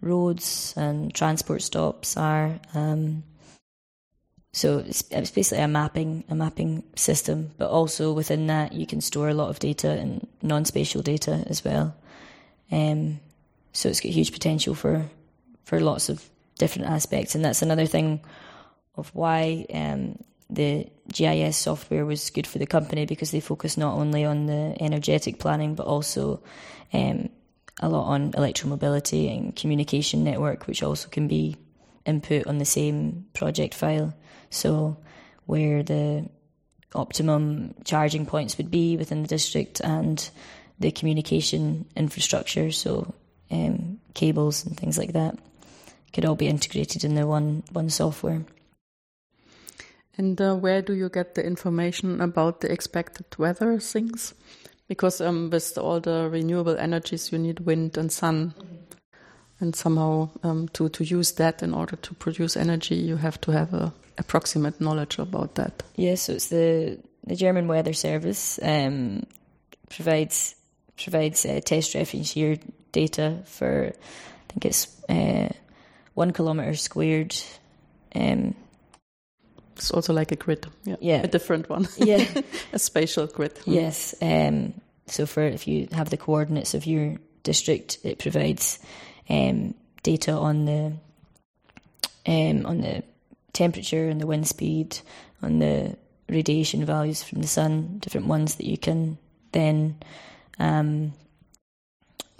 roads 0.02 0.74
and 0.76 1.12
transport 1.14 1.62
stops 1.62 2.16
are. 2.16 2.60
Um, 2.74 3.22
so 4.56 4.78
it's, 4.78 5.02
basically 5.02 5.58
a 5.58 5.68
mapping 5.68 6.24
a 6.30 6.34
mapping 6.34 6.82
system, 6.94 7.50
but 7.58 7.68
also 7.68 8.14
within 8.14 8.46
that 8.46 8.72
you 8.72 8.86
can 8.86 9.02
store 9.02 9.28
a 9.28 9.34
lot 9.34 9.50
of 9.50 9.58
data 9.58 9.90
and 9.90 10.26
non-spatial 10.40 11.02
data 11.02 11.44
as 11.46 11.62
well. 11.62 11.94
Um, 12.72 13.20
so 13.74 13.90
it's 13.90 14.00
got 14.00 14.12
huge 14.12 14.32
potential 14.32 14.74
for 14.74 15.04
for 15.64 15.78
lots 15.78 16.08
of 16.08 16.30
different 16.58 16.88
aspects, 16.88 17.34
and 17.34 17.44
that's 17.44 17.60
another 17.60 17.84
thing 17.84 18.22
of 18.96 19.14
why 19.14 19.66
um, 19.74 20.18
the 20.48 20.88
GIS 21.12 21.58
software 21.58 22.06
was 22.06 22.30
good 22.30 22.46
for 22.46 22.56
the 22.56 22.66
company 22.66 23.04
because 23.04 23.32
they 23.32 23.40
focus 23.40 23.76
not 23.76 23.98
only 23.98 24.24
on 24.24 24.46
the 24.46 24.74
energetic 24.80 25.38
planning 25.38 25.74
but 25.74 25.86
also 25.86 26.40
um, 26.94 27.28
a 27.80 27.90
lot 27.90 28.06
on 28.06 28.32
electromobility 28.32 29.30
and 29.36 29.54
communication 29.54 30.24
network, 30.24 30.66
which 30.66 30.82
also 30.82 31.10
can 31.10 31.28
be 31.28 31.58
input 32.06 32.46
on 32.46 32.56
the 32.56 32.64
same 32.64 33.26
project 33.34 33.74
file. 33.74 34.14
So 34.50 34.96
where 35.46 35.82
the 35.82 36.28
optimum 36.94 37.74
charging 37.84 38.26
points 38.26 38.58
would 38.58 38.70
be 38.70 38.96
within 38.96 39.22
the 39.22 39.28
district 39.28 39.80
and 39.80 40.28
the 40.78 40.90
communication 40.90 41.86
infrastructure, 41.96 42.70
so 42.70 43.14
um, 43.50 43.98
cables 44.14 44.66
and 44.66 44.76
things 44.76 44.98
like 44.98 45.12
that, 45.12 45.38
could 46.12 46.24
all 46.24 46.36
be 46.36 46.48
integrated 46.48 47.04
in 47.04 47.14
the 47.14 47.26
one 47.26 47.62
one 47.72 47.90
software. 47.90 48.42
And 50.18 50.40
uh, 50.40 50.54
where 50.54 50.80
do 50.80 50.94
you 50.94 51.08
get 51.08 51.34
the 51.34 51.44
information 51.44 52.20
about 52.20 52.60
the 52.60 52.72
expected 52.72 53.26
weather 53.38 53.78
things? 53.78 54.34
Because 54.88 55.20
um, 55.20 55.50
with 55.50 55.76
all 55.76 56.00
the 56.00 56.28
renewable 56.30 56.76
energies, 56.78 57.32
you 57.32 57.38
need 57.38 57.60
wind 57.60 57.98
and 57.98 58.10
sun. 58.10 58.54
And 59.60 59.74
somehow, 59.74 60.30
um, 60.42 60.68
to, 60.74 60.88
to 60.90 61.04
use 61.04 61.32
that 61.32 61.62
in 61.62 61.74
order 61.74 61.96
to 61.96 62.14
produce 62.14 62.56
energy, 62.56 62.94
you 62.94 63.16
have 63.16 63.40
to 63.42 63.52
have 63.52 63.74
a 63.74 63.92
approximate 64.18 64.80
knowledge 64.80 65.18
about 65.18 65.54
that. 65.56 65.82
Yes, 65.96 66.22
so 66.22 66.32
it's 66.32 66.48
the 66.48 66.98
the 67.26 67.36
German 67.36 67.68
Weather 67.68 67.92
Service 67.92 68.58
um, 68.62 69.24
provides 69.88 70.54
provides 70.96 71.44
uh, 71.44 71.60
test 71.64 71.94
reference 71.94 72.36
year 72.36 72.58
data 72.92 73.38
for 73.44 73.92
I 73.92 74.52
think 74.52 74.64
it's 74.64 75.00
uh, 75.08 75.48
one 76.14 76.32
kilometer 76.32 76.74
squared. 76.74 77.36
Um, 78.14 78.54
it's 79.76 79.90
also 79.90 80.14
like 80.14 80.32
a 80.32 80.36
grid, 80.36 80.66
yeah, 80.84 80.96
yeah. 81.00 81.22
a 81.22 81.28
different 81.28 81.68
one, 81.68 81.86
yeah, 81.98 82.24
a 82.72 82.78
spatial 82.78 83.26
grid. 83.26 83.58
Yes, 83.66 84.14
um, 84.22 84.72
so 85.06 85.26
for 85.26 85.42
if 85.42 85.68
you 85.68 85.88
have 85.92 86.08
the 86.08 86.16
coordinates 86.16 86.72
of 86.72 86.86
your 86.86 87.16
district, 87.42 87.98
it 88.02 88.18
provides 88.18 88.78
um, 89.28 89.74
data 90.02 90.32
on 90.32 90.64
the 90.64 90.92
um, 92.26 92.64
on 92.64 92.80
the 92.80 93.02
temperature 93.56 94.08
and 94.08 94.20
the 94.20 94.26
wind 94.26 94.46
speed, 94.46 94.98
on 95.42 95.58
the 95.58 95.96
radiation 96.28 96.84
values 96.84 97.22
from 97.22 97.40
the 97.40 97.48
sun, 97.48 97.98
different 97.98 98.26
ones 98.26 98.56
that 98.56 98.66
you 98.66 98.78
can 98.78 99.18
then, 99.52 99.96
um, 100.58 101.12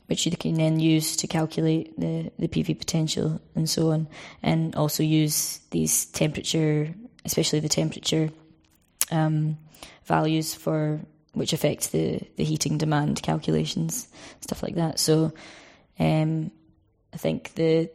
which 0.07 0.27
you 0.27 0.37
can 0.37 0.55
then 0.55 0.79
use 0.79 1.17
to 1.17 1.27
calculate 1.27 1.99
the, 1.99 2.31
the 2.39 2.49
PV 2.49 2.79
potential 2.79 3.41
and 3.55 3.69
so 3.69 3.91
on, 3.91 4.09
and 4.43 4.75
also 4.75 5.03
use 5.03 5.61
these 5.71 6.07
temperature, 6.07 6.95
especially 7.25 7.61
the 7.61 7.69
temperature 7.69 8.31
um, 9.11 9.57
values 10.05 10.55
for 10.55 11.01
which 11.33 11.53
affects 11.53 11.89
the, 11.89 12.19
the 12.37 12.45
heating 12.45 12.79
demand 12.79 13.23
calculations, 13.23 14.09
stuff 14.41 14.63
like 14.63 14.77
that. 14.77 14.99
So 14.99 15.35
um, 15.99 16.51
I 17.13 17.19
think 17.19 17.55
the 17.55 17.91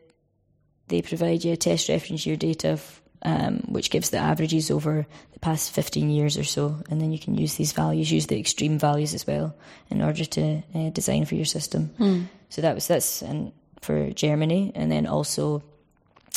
they 0.90 1.01
provide 1.01 1.44
you 1.44 1.54
a 1.54 1.58
test 1.58 1.90
reference 1.90 2.25
year 2.25 2.36
data 2.36 2.78
um, 3.24 3.60
which 3.68 3.90
gives 3.90 4.10
the 4.10 4.18
averages 4.18 4.72
over 4.72 5.06
the 5.34 5.40
past 5.40 5.72
15 5.72 6.10
years 6.10 6.38
or 6.38 6.44
so. 6.44 6.82
And 6.90 7.00
then 7.00 7.12
you 7.12 7.20
can 7.20 7.36
use 7.36 7.56
these 7.56 7.72
values, 7.72 8.12
use 8.12 8.28
the 8.28 8.40
extreme 8.40 8.80
values 8.80 9.13
as 9.13 9.28
well, 9.28 9.56
in 9.90 10.01
order 10.01 10.25
to 10.25 10.63
uh, 10.74 10.90
design 10.90 11.25
for 11.25 11.36
your 11.36 11.46
system. 11.46 11.92
Mm. 12.00 12.25
So 12.50 12.62
that 12.62 12.75
was 12.75 12.88
that's 12.88 13.22
and 13.22 13.51
for 13.82 14.12
Germany, 14.12 14.72
and 14.75 14.92
then 14.92 15.08
also, 15.08 15.63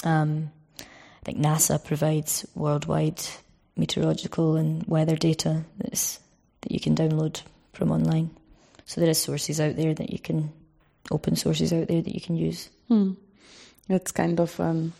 um, 0.02 0.50
I 0.80 1.24
think 1.24 1.38
NASA 1.38 1.82
provides 1.82 2.46
worldwide 2.54 3.20
meteorological 3.76 4.56
and 4.56 4.84
weather 4.86 5.16
data 5.16 5.64
that's 5.78 6.20
that 6.62 6.72
you 6.72 6.80
can 6.80 6.94
download 6.94 7.42
from 7.72 7.90
online. 7.90 8.30
So 8.86 9.00
there 9.00 9.10
is 9.10 9.20
sources 9.20 9.60
out 9.60 9.76
there 9.76 9.94
that 9.94 10.10
you 10.10 10.18
can 10.18 10.52
open 11.10 11.36
sources 11.36 11.72
out 11.72 11.88
there 11.88 12.02
that 12.02 12.14
you 12.14 12.20
can 12.20 12.36
use. 12.36 12.70
It's 13.88 14.12
kind 14.12 14.40
of 14.40 14.58
um, 14.60 14.92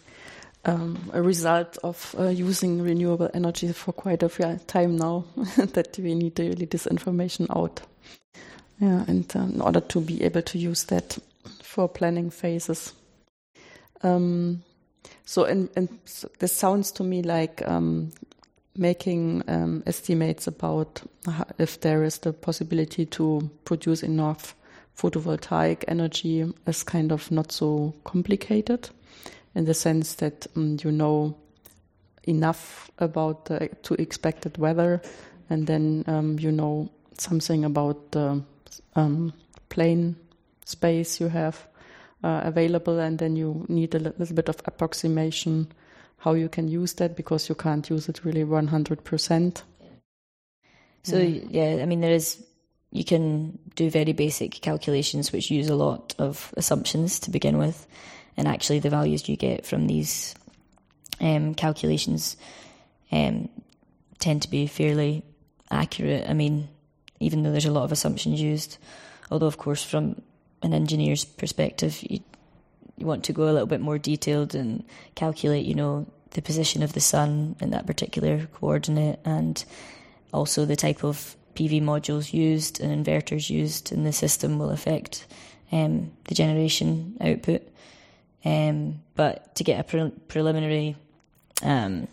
um, 0.64 1.10
a 1.12 1.22
result 1.22 1.78
of 1.82 2.14
uh, 2.18 2.28
using 2.28 2.80
renewable 2.80 3.30
energy 3.34 3.72
for 3.72 3.92
quite 3.92 4.22
a 4.22 4.28
few 4.28 4.58
time 4.66 4.96
now 4.96 5.24
that 5.56 5.98
we 5.98 6.14
need 6.14 6.38
really 6.38 6.66
this 6.66 6.86
information 6.86 7.46
out. 7.50 7.80
Yeah, 8.80 9.04
and 9.06 9.30
uh, 9.36 9.40
in 9.40 9.60
order 9.60 9.80
to 9.80 10.00
be 10.00 10.22
able 10.22 10.42
to 10.42 10.58
use 10.58 10.84
that 10.84 11.18
for 11.62 11.88
planning 11.88 12.30
phases. 12.30 12.92
Um, 14.02 14.62
so, 15.24 15.44
and, 15.44 15.68
and 15.76 15.88
so 16.04 16.28
this 16.38 16.52
sounds 16.52 16.90
to 16.92 17.04
me 17.04 17.22
like 17.22 17.66
um, 17.66 18.12
making 18.76 19.42
um, 19.48 19.82
estimates 19.86 20.46
about 20.46 21.02
if 21.58 21.80
there 21.80 22.02
is 22.02 22.18
the 22.18 22.32
possibility 22.32 23.06
to 23.06 23.48
produce 23.64 24.02
enough 24.02 24.54
photovoltaic 24.96 25.84
energy 25.88 26.52
is 26.66 26.82
kind 26.82 27.12
of 27.12 27.30
not 27.30 27.50
so 27.50 27.94
complicated 28.04 28.90
in 29.54 29.64
the 29.64 29.74
sense 29.74 30.14
that 30.14 30.46
um, 30.56 30.76
you 30.82 30.90
know 30.90 31.36
enough 32.24 32.90
about 32.98 33.46
the 33.46 33.68
to 33.82 33.94
expected 33.94 34.58
weather, 34.58 35.00
and 35.50 35.66
then 35.66 36.04
um, 36.06 36.38
you 36.38 36.52
know 36.52 36.90
something 37.18 37.64
about 37.64 38.12
the 38.12 38.42
um, 38.96 39.32
plane 39.68 40.16
space 40.64 41.20
you 41.20 41.28
have 41.28 41.66
uh, 42.22 42.40
available, 42.44 42.98
and 42.98 43.18
then 43.18 43.36
you 43.36 43.64
need 43.68 43.94
a 43.94 43.98
little 43.98 44.36
bit 44.36 44.48
of 44.48 44.60
approximation 44.64 45.68
how 46.24 46.32
you 46.32 46.48
can 46.48 46.68
use 46.68 46.94
that 46.94 47.16
because 47.16 47.50
you 47.50 47.54
can't 47.54 47.90
use 47.90 48.08
it 48.08 48.24
really 48.24 48.44
100%. 48.44 49.62
So, 51.02 51.18
yeah, 51.18 51.80
I 51.82 51.84
mean, 51.84 52.00
there 52.00 52.14
is, 52.14 52.42
you 52.92 53.04
can 53.04 53.58
do 53.74 53.90
very 53.90 54.14
basic 54.14 54.52
calculations 54.62 55.32
which 55.32 55.50
use 55.50 55.68
a 55.68 55.74
lot 55.74 56.14
of 56.18 56.54
assumptions 56.56 57.20
to 57.20 57.30
begin 57.30 57.58
with 57.58 57.86
and 58.36 58.48
actually 58.48 58.78
the 58.78 58.90
values 58.90 59.28
you 59.28 59.36
get 59.36 59.66
from 59.66 59.86
these 59.86 60.34
um, 61.20 61.54
calculations 61.54 62.36
um, 63.12 63.48
tend 64.18 64.42
to 64.42 64.50
be 64.50 64.66
fairly 64.66 65.22
accurate. 65.70 66.28
I 66.28 66.34
mean, 66.34 66.68
even 67.20 67.42
though 67.42 67.52
there's 67.52 67.66
a 67.66 67.72
lot 67.72 67.84
of 67.84 67.92
assumptions 67.92 68.40
used, 68.40 68.78
although 69.30 69.46
of 69.46 69.58
course 69.58 69.82
from 69.82 70.20
an 70.62 70.74
engineer's 70.74 71.24
perspective, 71.24 71.98
you, 72.02 72.20
you 72.96 73.06
want 73.06 73.24
to 73.24 73.32
go 73.32 73.44
a 73.44 73.52
little 73.52 73.66
bit 73.66 73.80
more 73.80 73.98
detailed 73.98 74.54
and 74.54 74.84
calculate, 75.14 75.66
you 75.66 75.74
know, 75.74 76.06
the 76.30 76.42
position 76.42 76.82
of 76.82 76.92
the 76.92 77.00
sun 77.00 77.56
in 77.60 77.70
that 77.70 77.86
particular 77.86 78.46
coordinate 78.54 79.20
and 79.24 79.64
also 80.32 80.64
the 80.64 80.76
type 80.76 81.04
of 81.04 81.36
PV 81.54 81.80
modules 81.80 82.32
used 82.32 82.80
and 82.80 83.06
inverters 83.06 83.48
used 83.48 83.92
in 83.92 84.04
the 84.04 84.12
system 84.12 84.58
will 84.58 84.70
affect 84.70 85.26
um, 85.72 86.12
the 86.24 86.34
generation 86.34 87.16
output. 87.20 87.62
Um, 88.44 89.00
but 89.14 89.54
to 89.56 89.64
get 89.64 89.80
a 89.80 89.84
pre- 89.84 90.12
preliminary 90.28 90.96
um, 91.62 92.08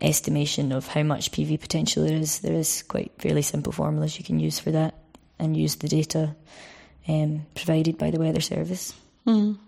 estimation 0.00 0.72
of 0.72 0.88
how 0.88 1.02
much 1.02 1.30
PV 1.30 1.60
potential 1.60 2.04
there 2.04 2.16
is, 2.16 2.40
there 2.40 2.54
is 2.54 2.82
quite 2.82 3.12
fairly 3.18 3.42
simple 3.42 3.72
formulas 3.72 4.18
you 4.18 4.24
can 4.24 4.40
use 4.40 4.58
for 4.58 4.72
that 4.72 4.94
and 5.38 5.56
use 5.56 5.76
the 5.76 5.88
data 5.88 6.34
um, 7.08 7.46
provided 7.54 7.98
by 7.98 8.10
the 8.10 8.18
Weather 8.18 8.40
Service. 8.40 8.94
Mm. 9.26 9.58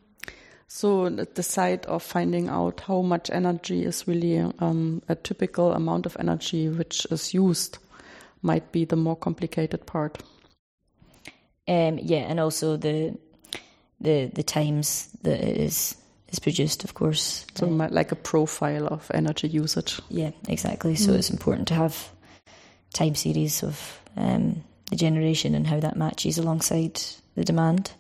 So 0.67 1.09
the 1.09 1.43
side 1.43 1.87
of 1.87 2.03
finding 2.03 2.49
out 2.49 2.81
how 2.81 3.03
much 3.03 3.31
energy 3.31 3.85
is 3.85 4.09
really 4.09 4.39
um, 4.39 5.03
a 5.09 5.15
typical 5.15 5.73
amount 5.73 6.07
of 6.07 6.17
energy 6.19 6.69
which 6.69 7.07
is 7.11 7.33
used 7.33 7.79
might 8.43 8.73
be 8.73 8.85
the 8.85 8.97
more 8.97 9.17
complicated 9.17 9.87
part. 9.87 10.23
Um, 11.69 11.99
yeah, 12.03 12.27
and 12.29 12.41
also 12.41 12.77
the 12.77 13.17
the 14.05 14.27
the 14.27 14.43
times 14.43 15.09
that 15.23 15.41
it 15.41 15.57
is 15.57 15.97
is 16.29 16.39
produced, 16.39 16.85
of 16.85 16.95
course. 16.95 17.47
So 17.55 17.67
uh, 17.67 17.89
like 17.91 18.13
a 18.13 18.17
profile 18.17 18.87
of 18.87 19.11
energy 19.15 19.49
usage. 19.49 20.01
Yeah, 20.09 20.31
exactly. 20.49 20.95
So 20.97 21.13
mm. 21.13 21.19
it's 21.19 21.31
important 21.31 21.69
to 21.69 21.75
have 21.75 22.09
time 22.93 23.15
series 23.15 23.63
of 23.63 24.01
um, 24.17 24.63
the 24.91 24.97
generation 24.97 25.55
and 25.55 25.67
how 25.67 25.81
that 25.81 25.97
matches 25.97 26.39
alongside 26.39 27.01
the 27.35 27.45
demand, 27.45 27.91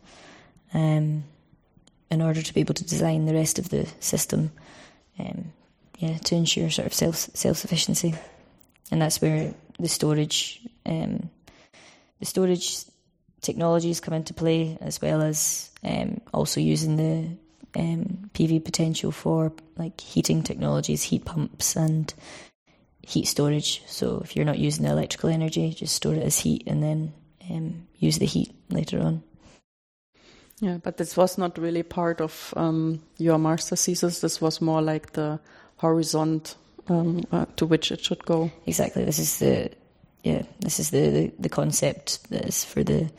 um, 0.72 1.24
in 2.10 2.22
order 2.22 2.42
to 2.42 2.54
be 2.54 2.60
able 2.60 2.74
to 2.74 2.84
design 2.84 3.26
the 3.26 3.34
rest 3.34 3.58
of 3.58 3.68
the 3.70 3.86
system. 4.00 4.52
Um, 5.18 5.52
yeah, 5.98 6.18
to 6.18 6.34
ensure 6.34 6.70
sort 6.70 6.86
of 6.86 6.94
self 6.94 7.16
self 7.16 7.56
sufficiency, 7.56 8.14
and 8.90 9.00
that's 9.00 9.22
where 9.22 9.54
the 9.78 9.88
storage, 9.88 10.60
um, 10.86 11.30
the 12.18 12.26
storage 12.26 12.84
technologies 13.44 14.00
come 14.00 14.14
into 14.14 14.34
play, 14.34 14.76
as 14.80 15.00
well 15.00 15.22
as 15.22 15.70
um, 15.84 16.20
also 16.32 16.60
using 16.60 16.96
the 16.96 17.28
um, 17.80 18.30
PV 18.34 18.64
potential 18.64 19.12
for 19.12 19.52
like 19.76 20.00
heating 20.00 20.42
technologies, 20.42 21.02
heat 21.02 21.24
pumps, 21.24 21.76
and 21.76 22.12
heat 23.02 23.26
storage. 23.26 23.82
So 23.86 24.20
if 24.24 24.34
you're 24.34 24.44
not 24.44 24.58
using 24.58 24.84
the 24.84 24.90
electrical 24.90 25.30
energy, 25.30 25.72
just 25.72 25.94
store 25.94 26.14
it 26.14 26.22
as 26.22 26.38
heat 26.38 26.64
and 26.66 26.82
then 26.82 27.12
um, 27.50 27.86
use 27.98 28.18
the 28.18 28.26
heat 28.26 28.52
later 28.70 29.00
on. 29.00 29.22
Yeah, 30.60 30.78
but 30.82 30.96
this 30.96 31.16
was 31.16 31.36
not 31.36 31.58
really 31.58 31.82
part 31.82 32.20
of 32.20 32.54
um, 32.56 33.00
your 33.18 33.38
master 33.38 33.76
thesis. 33.76 34.20
This 34.20 34.40
was 34.40 34.60
more 34.60 34.80
like 34.80 35.12
the 35.12 35.40
horizon 35.78 36.42
um, 36.88 37.22
uh, 37.32 37.46
to 37.56 37.66
which 37.66 37.90
it 37.90 38.04
should 38.04 38.24
go. 38.24 38.50
Exactly. 38.66 39.04
This 39.04 39.18
is 39.18 39.38
the 39.38 39.70
yeah. 40.24 40.42
This 40.58 40.80
is 40.80 40.90
the 40.90 41.10
the, 41.10 41.32
the 41.38 41.48
concept 41.48 42.28
that 42.30 42.46
is 42.46 42.64
for 42.64 42.82
the 42.82 43.10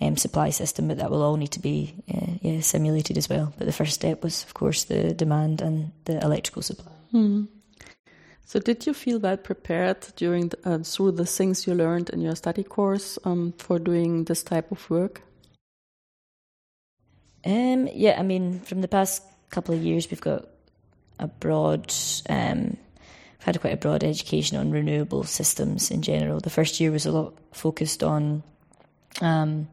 um, 0.00 0.16
supply 0.16 0.50
system, 0.50 0.88
but 0.88 0.98
that 0.98 1.10
will 1.10 1.22
all 1.22 1.36
need 1.36 1.52
to 1.52 1.60
be 1.60 1.94
uh, 2.12 2.32
yeah, 2.40 2.60
simulated 2.60 3.16
as 3.18 3.28
well. 3.28 3.52
But 3.58 3.66
the 3.66 3.72
first 3.72 3.94
step 3.94 4.22
was, 4.22 4.44
of 4.44 4.54
course, 4.54 4.84
the 4.84 5.14
demand 5.14 5.60
and 5.60 5.92
the 6.04 6.22
electrical 6.24 6.62
supply. 6.62 6.92
Mm. 7.12 7.48
So, 8.44 8.58
did 8.60 8.86
you 8.86 8.94
feel 8.94 9.18
well 9.18 9.36
prepared 9.36 10.06
during 10.16 10.48
the, 10.48 10.58
uh, 10.64 10.78
through 10.78 11.12
the 11.12 11.26
things 11.26 11.66
you 11.66 11.74
learned 11.74 12.10
in 12.10 12.20
your 12.20 12.34
study 12.34 12.64
course 12.64 13.18
um, 13.24 13.52
for 13.58 13.78
doing 13.78 14.24
this 14.24 14.42
type 14.42 14.72
of 14.72 14.88
work? 14.88 15.20
Um, 17.44 17.88
yeah, 17.92 18.18
I 18.18 18.22
mean, 18.22 18.60
from 18.60 18.80
the 18.80 18.88
past 18.88 19.22
couple 19.50 19.74
of 19.74 19.82
years, 19.82 20.10
we've 20.10 20.20
got 20.20 20.48
a 21.18 21.26
broad, 21.26 21.92
um, 22.28 22.78
we've 23.38 23.46
had 23.46 23.60
quite 23.60 23.74
a 23.74 23.78
broad 23.78 24.04
education 24.04 24.56
on 24.56 24.70
renewable 24.70 25.24
systems 25.24 25.90
in 25.90 26.02
general. 26.02 26.40
The 26.40 26.50
first 26.50 26.80
year 26.80 26.90
was 26.90 27.06
a 27.06 27.12
lot 27.12 27.34
focused 27.52 28.02
on 28.02 28.42
um, 29.20 29.68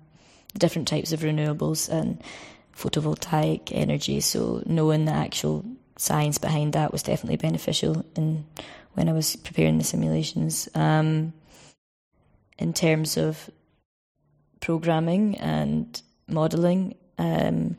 different 0.57 0.87
types 0.87 1.11
of 1.11 1.21
renewables 1.21 1.89
and 1.89 2.21
photovoltaic 2.75 3.71
energy. 3.71 4.19
So 4.21 4.63
knowing 4.65 5.05
the 5.05 5.13
actual 5.13 5.65
science 5.97 6.37
behind 6.37 6.73
that 6.73 6.91
was 6.91 7.03
definitely 7.03 7.37
beneficial 7.37 8.05
in 8.15 8.45
when 8.93 9.09
I 9.09 9.13
was 9.13 9.35
preparing 9.35 9.77
the 9.77 9.83
simulations. 9.83 10.69
Um, 10.73 11.33
in 12.57 12.73
terms 12.73 13.17
of 13.17 13.49
programming 14.61 15.37
and 15.37 16.01
modelling, 16.27 16.95
um, 17.17 17.75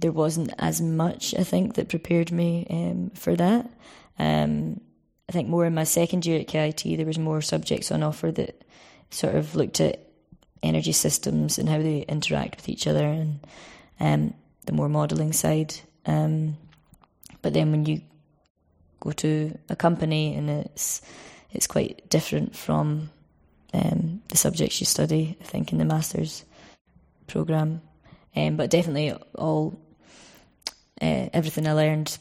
there 0.00 0.12
wasn't 0.12 0.52
as 0.58 0.80
much, 0.80 1.34
I 1.34 1.44
think, 1.44 1.74
that 1.74 1.88
prepared 1.88 2.32
me 2.32 2.66
um, 2.70 3.10
for 3.14 3.34
that. 3.36 3.70
Um, 4.18 4.80
I 5.28 5.32
think 5.32 5.48
more 5.48 5.66
in 5.66 5.74
my 5.74 5.84
second 5.84 6.24
year 6.24 6.40
at 6.40 6.48
KIT, 6.48 6.96
there 6.96 7.06
was 7.06 7.18
more 7.18 7.42
subjects 7.42 7.90
on 7.90 8.02
offer 8.02 8.32
that 8.32 8.64
sort 9.10 9.34
of 9.34 9.54
looked 9.54 9.80
at 9.80 10.06
energy 10.62 10.92
systems 10.92 11.58
and 11.58 11.68
how 11.68 11.78
they 11.78 12.00
interact 12.08 12.56
with 12.56 12.68
each 12.68 12.86
other 12.86 13.04
and 13.04 13.40
um, 14.00 14.34
the 14.66 14.72
more 14.72 14.88
modelling 14.88 15.32
side. 15.32 15.74
Um, 16.06 16.56
but 17.42 17.52
then 17.52 17.70
when 17.70 17.86
you 17.86 18.00
go 19.00 19.12
to 19.12 19.56
a 19.68 19.76
company 19.76 20.34
and 20.34 20.50
it's 20.50 21.00
it's 21.52 21.66
quite 21.66 22.08
different 22.10 22.54
from 22.54 23.10
um, 23.72 24.22
the 24.28 24.36
subjects 24.36 24.80
you 24.80 24.86
study, 24.86 25.36
I 25.40 25.44
think, 25.44 25.72
in 25.72 25.78
the 25.78 25.84
master's 25.84 26.44
program. 27.26 27.80
Um, 28.36 28.56
but 28.56 28.70
definitely, 28.70 29.12
all 29.34 29.78
uh, 31.00 31.28
everything 31.32 31.66
I 31.66 31.72
learned 31.72 32.18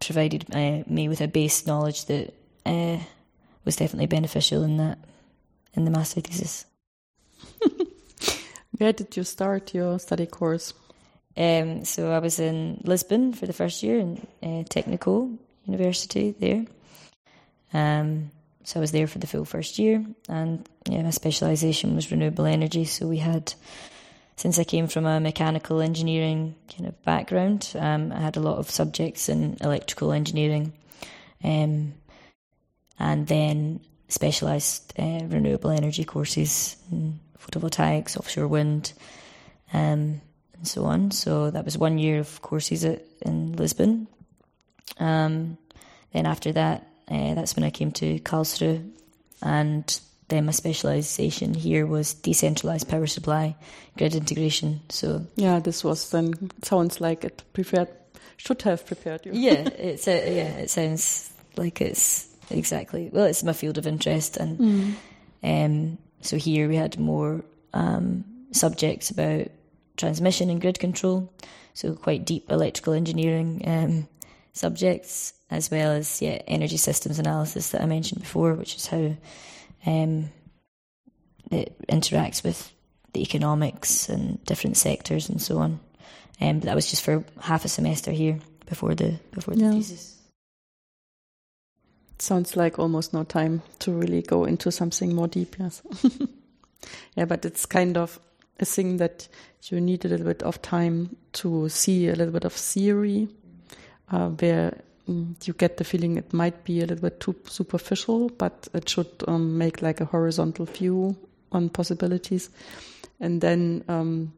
provided 0.00 0.46
uh, 0.52 0.82
me 0.86 1.08
with 1.08 1.20
a 1.20 1.28
base 1.28 1.66
knowledge 1.66 2.06
that 2.06 2.34
uh, 2.64 2.98
was 3.64 3.76
definitely 3.76 4.06
beneficial 4.06 4.62
in 4.62 4.76
that 4.78 4.98
in 5.74 5.84
the 5.84 5.90
master 5.90 6.20
thesis. 6.20 6.64
Where 8.78 8.92
did 8.92 9.16
you 9.16 9.24
start 9.24 9.74
your 9.74 9.98
study 9.98 10.26
course? 10.26 10.72
Um, 11.36 11.84
so 11.84 12.10
I 12.10 12.18
was 12.18 12.40
in 12.40 12.80
Lisbon 12.84 13.32
for 13.32 13.46
the 13.46 13.52
first 13.52 13.82
year 13.82 13.98
in 13.98 14.26
uh, 14.42 14.64
Technical 14.68 15.30
University 15.66 16.32
there. 16.32 16.64
Um, 17.72 18.30
so 18.64 18.80
I 18.80 18.82
was 18.82 18.92
there 18.92 19.06
for 19.06 19.18
the 19.18 19.26
full 19.26 19.44
first 19.44 19.78
year, 19.78 20.04
and 20.28 20.68
yeah, 20.88 21.02
my 21.02 21.10
specialisation 21.10 21.94
was 21.94 22.10
renewable 22.10 22.44
energy. 22.44 22.84
So 22.84 23.06
we 23.06 23.18
had, 23.18 23.54
since 24.38 24.56
I 24.58 24.64
came 24.64 24.86
from 24.86 25.04
a 25.04 25.18
mechanical 25.18 25.80
engineering 25.80 26.54
kind 26.72 26.88
of 26.88 27.02
background, 27.02 27.72
um, 27.74 28.12
I 28.12 28.20
had 28.20 28.36
a 28.36 28.40
lot 28.40 28.58
of 28.58 28.70
subjects 28.70 29.28
in 29.28 29.56
electrical 29.60 30.12
engineering, 30.12 30.72
um, 31.42 31.94
and 33.00 33.26
then 33.26 33.80
specialised 34.08 34.94
uh, 34.96 35.24
renewable 35.26 35.70
energy 35.70 36.04
courses 36.04 36.76
photovoltaics, 37.40 38.16
offshore 38.16 38.46
wind, 38.46 38.92
um, 39.72 40.20
and 40.54 40.66
so 40.66 40.84
on. 40.84 41.10
So 41.10 41.50
that 41.50 41.64
was 41.64 41.76
one 41.76 41.98
year 41.98 42.20
of 42.20 42.40
courses 42.40 42.84
at, 42.84 43.02
in 43.22 43.56
Lisbon. 43.56 44.06
Um, 45.00 45.58
then 46.12 46.26
after 46.26 46.52
that, 46.52 46.86
uh, 47.10 47.34
that's 47.34 47.56
when 47.56 47.64
I 47.64 47.70
came 47.70 47.90
to 47.92 48.20
Karlsruhe, 48.20 48.88
and 49.42 50.00
then 50.28 50.44
my 50.44 50.52
specialisation 50.52 51.54
here 51.54 51.86
was 51.86 52.14
decentralised 52.14 52.88
power 52.88 53.06
supply, 53.06 53.56
grid 53.96 54.14
integration. 54.14 54.80
So 54.90 55.26
yeah, 55.36 55.58
this 55.58 55.82
was 55.82 56.10
then 56.10 56.50
sounds 56.62 57.00
like 57.00 57.24
it 57.24 57.42
prepared 57.52 57.88
should 58.36 58.62
have 58.62 58.86
prepared 58.86 59.26
you. 59.26 59.32
yeah, 59.32 59.52
it's 59.78 60.06
a, 60.06 60.36
yeah, 60.36 60.58
it 60.58 60.70
sounds 60.70 61.32
like 61.56 61.80
it's 61.80 62.28
exactly 62.50 63.10
well, 63.12 63.24
it's 63.24 63.42
my 63.42 63.52
field 63.52 63.78
of 63.78 63.86
interest, 63.86 64.36
and 64.36 64.58
mm. 64.58 64.94
um, 65.42 65.98
so 66.20 66.36
here 66.36 66.68
we 66.68 66.76
had 66.76 66.98
more 66.98 67.42
um, 67.72 68.24
subjects 68.52 69.10
about 69.10 69.48
transmission 69.96 70.50
and 70.50 70.60
grid 70.60 70.78
control, 70.78 71.32
so 71.72 71.94
quite 71.94 72.26
deep 72.26 72.50
electrical 72.50 72.92
engineering 72.92 73.62
um, 73.66 74.08
subjects, 74.52 75.32
as 75.50 75.70
well 75.70 75.92
as 75.92 76.20
yeah 76.20 76.42
energy 76.46 76.76
systems 76.76 77.18
analysis 77.18 77.70
that 77.70 77.80
I 77.80 77.86
mentioned 77.86 78.20
before, 78.20 78.52
which 78.54 78.76
is 78.76 78.86
how 78.86 79.14
um, 79.86 80.30
it 81.50 81.74
interacts 81.88 82.44
with 82.44 82.72
the 83.12 83.22
economics 83.22 84.08
and 84.08 84.42
different 84.44 84.76
sectors 84.76 85.28
and 85.28 85.40
so 85.40 85.58
on. 85.58 85.80
Um, 86.40 86.60
but 86.60 86.66
that 86.66 86.74
was 86.74 86.90
just 86.90 87.02
for 87.02 87.24
half 87.40 87.64
a 87.64 87.68
semester 87.68 88.12
here 88.12 88.38
before 88.66 88.94
the 88.94 89.18
before 89.32 89.54
the 89.54 89.62
yeah. 89.62 89.72
thesis. 89.72 90.16
Sounds 92.18 92.56
like 92.56 92.78
almost 92.78 93.12
no 93.12 93.24
time 93.24 93.62
to 93.80 93.92
really 93.92 94.22
go 94.22 94.44
into 94.44 94.70
something 94.72 95.14
more 95.14 95.28
deep. 95.28 95.56
Yes. 95.58 95.82
yeah, 97.16 97.24
but 97.24 97.44
it's 97.44 97.64
kind 97.66 97.96
of 97.96 98.18
a 98.60 98.64
thing 98.64 98.96
that 98.96 99.28
you 99.64 99.80
need 99.80 100.04
a 100.04 100.08
little 100.08 100.26
bit 100.26 100.42
of 100.42 100.60
time 100.62 101.16
to 101.32 101.68
see 101.68 102.08
a 102.08 102.14
little 102.14 102.32
bit 102.32 102.44
of 102.44 102.52
theory, 102.52 103.28
uh, 104.10 104.28
where 104.28 104.80
you 105.08 105.54
get 105.54 105.76
the 105.76 105.84
feeling 105.84 106.16
it 106.16 106.32
might 106.32 106.64
be 106.64 106.78
a 106.80 106.86
little 106.86 107.02
bit 107.02 107.20
too 107.20 107.34
superficial, 107.46 108.28
but 108.28 108.68
it 108.74 108.88
should 108.88 109.10
um, 109.26 109.56
make 109.56 109.82
like 109.82 110.00
a 110.00 110.04
horizontal 110.04 110.66
view 110.66 111.16
on 111.52 111.68
possibilities. 111.68 112.50
And 113.20 113.40
then 113.40 113.84
um, 113.88 114.32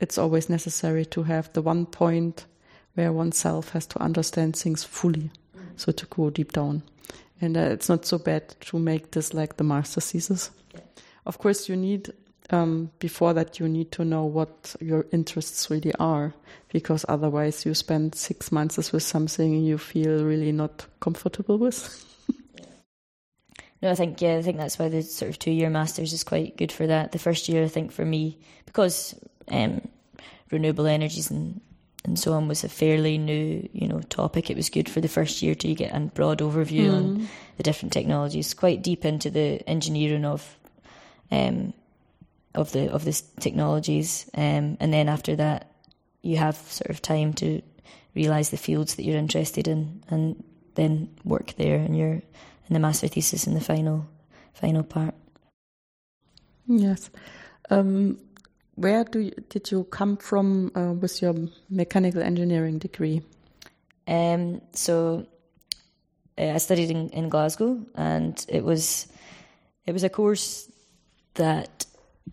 it's 0.00 0.18
always 0.18 0.48
necessary 0.48 1.06
to 1.06 1.22
have 1.22 1.52
the 1.52 1.62
one 1.62 1.86
point 1.86 2.46
where 2.94 3.12
oneself 3.12 3.70
has 3.70 3.86
to 3.86 4.02
understand 4.02 4.56
things 4.56 4.82
fully, 4.84 5.30
so 5.76 5.92
to 5.92 6.06
go 6.06 6.30
deep 6.30 6.52
down. 6.52 6.82
And 7.40 7.56
uh, 7.56 7.60
it's 7.60 7.88
not 7.88 8.06
so 8.06 8.18
bad 8.18 8.54
to 8.60 8.78
make 8.78 9.12
this 9.12 9.34
like 9.34 9.56
the 9.56 9.64
master 9.64 10.00
thesis. 10.00 10.50
Of 11.24 11.38
course, 11.38 11.68
you 11.68 11.76
need 11.76 12.12
um, 12.50 12.90
before 12.98 13.34
that 13.34 13.58
you 13.58 13.68
need 13.68 13.92
to 13.92 14.04
know 14.04 14.24
what 14.24 14.76
your 14.80 15.06
interests 15.12 15.70
really 15.70 15.92
are 15.98 16.34
because 16.72 17.04
otherwise 17.08 17.66
you 17.66 17.74
spend 17.74 18.14
six 18.14 18.52
months 18.52 18.92
with 18.92 19.02
something 19.02 19.64
you 19.64 19.78
feel 19.78 20.24
really 20.24 20.52
not 20.52 20.86
comfortable 21.00 21.58
with. 21.58 22.02
No 23.82 23.90
i 23.90 23.94
think 23.94 24.22
yeah 24.22 24.36
i 24.36 24.42
think 24.42 24.56
that's 24.56 24.78
why 24.78 24.88
the 24.88 25.02
sort 25.02 25.28
of 25.28 25.38
two 25.38 25.50
year 25.50 25.68
masters 25.68 26.14
is 26.14 26.24
quite 26.24 26.56
good 26.56 26.72
for 26.72 26.86
that. 26.86 27.12
The 27.12 27.18
first 27.18 27.46
year 27.46 27.62
i 27.62 27.68
think 27.68 27.92
for 27.92 28.06
me 28.06 28.38
because 28.64 29.14
um, 29.48 29.86
renewable 30.50 30.86
energies 30.86 31.30
and 31.30 31.60
and 32.06 32.18
so 32.18 32.32
on 32.32 32.48
was 32.48 32.64
a 32.64 32.68
fairly 32.68 33.18
new 33.18 33.68
you 33.72 33.86
know 33.86 34.00
topic 34.08 34.48
it 34.48 34.56
was 34.56 34.70
good 34.70 34.88
for 34.88 35.00
the 35.00 35.08
first 35.08 35.42
year 35.42 35.54
to 35.54 35.74
get 35.74 35.94
a 35.94 36.00
broad 36.00 36.38
overview 36.38 36.86
mm. 36.86 36.94
on 36.94 37.28
the 37.56 37.62
different 37.62 37.92
technologies. 37.92 38.54
Quite 38.54 38.82
deep 38.82 39.04
into 39.04 39.30
the 39.30 39.68
engineering 39.68 40.24
of 40.24 40.56
um, 41.30 41.74
of 42.56 42.72
the 42.72 42.90
of 42.92 43.04
the 43.04 43.22
technologies, 43.40 44.28
um, 44.34 44.76
and 44.80 44.92
then 44.92 45.08
after 45.08 45.36
that, 45.36 45.70
you 46.22 46.36
have 46.36 46.56
sort 46.56 46.90
of 46.90 47.00
time 47.00 47.32
to 47.34 47.62
realize 48.14 48.50
the 48.50 48.56
fields 48.56 48.94
that 48.94 49.04
you're 49.04 49.18
interested 49.18 49.68
in, 49.68 50.02
and 50.08 50.42
then 50.74 51.08
work 51.24 51.54
there, 51.56 51.76
and 51.76 51.96
you're 51.96 52.22
in 52.68 52.72
the 52.72 52.80
master 52.80 53.08
thesis 53.08 53.46
in 53.46 53.54
the 53.54 53.60
final 53.60 54.06
final 54.54 54.82
part. 54.82 55.14
Yes. 56.66 57.10
Um, 57.70 58.18
where 58.74 59.04
do 59.04 59.20
you, 59.20 59.32
did 59.48 59.70
you 59.70 59.84
come 59.84 60.16
from 60.16 60.70
uh, 60.74 60.92
with 60.92 61.22
your 61.22 61.34
mechanical 61.70 62.22
engineering 62.22 62.78
degree? 62.78 63.22
Um, 64.06 64.60
so 64.72 65.26
uh, 66.38 66.52
I 66.54 66.58
studied 66.58 66.90
in, 66.90 67.08
in 67.10 67.28
Glasgow, 67.28 67.80
and 67.94 68.44
it 68.48 68.64
was 68.64 69.06
it 69.86 69.92
was 69.92 70.04
a 70.04 70.08
course 70.08 70.70
that 71.34 71.86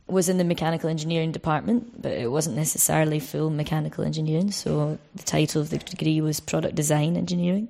was 0.08 0.30
in 0.30 0.38
the 0.38 0.44
mechanical 0.44 0.90
engineering 0.90 1.32
department, 1.32 2.02
but 2.02 2.12
it 2.12 2.32
wasn't 2.32 2.56
necessarily 2.56 3.20
full 3.20 3.50
mechanical 3.50 4.04
engineering. 4.04 4.52
So 4.52 4.98
the 5.16 5.24
title 5.24 5.62
of 5.62 5.70
the 5.70 5.78
degree 5.78 6.22
was 6.22 6.40
product 6.40 6.76
design 6.76 7.16
engineering. 7.16 7.68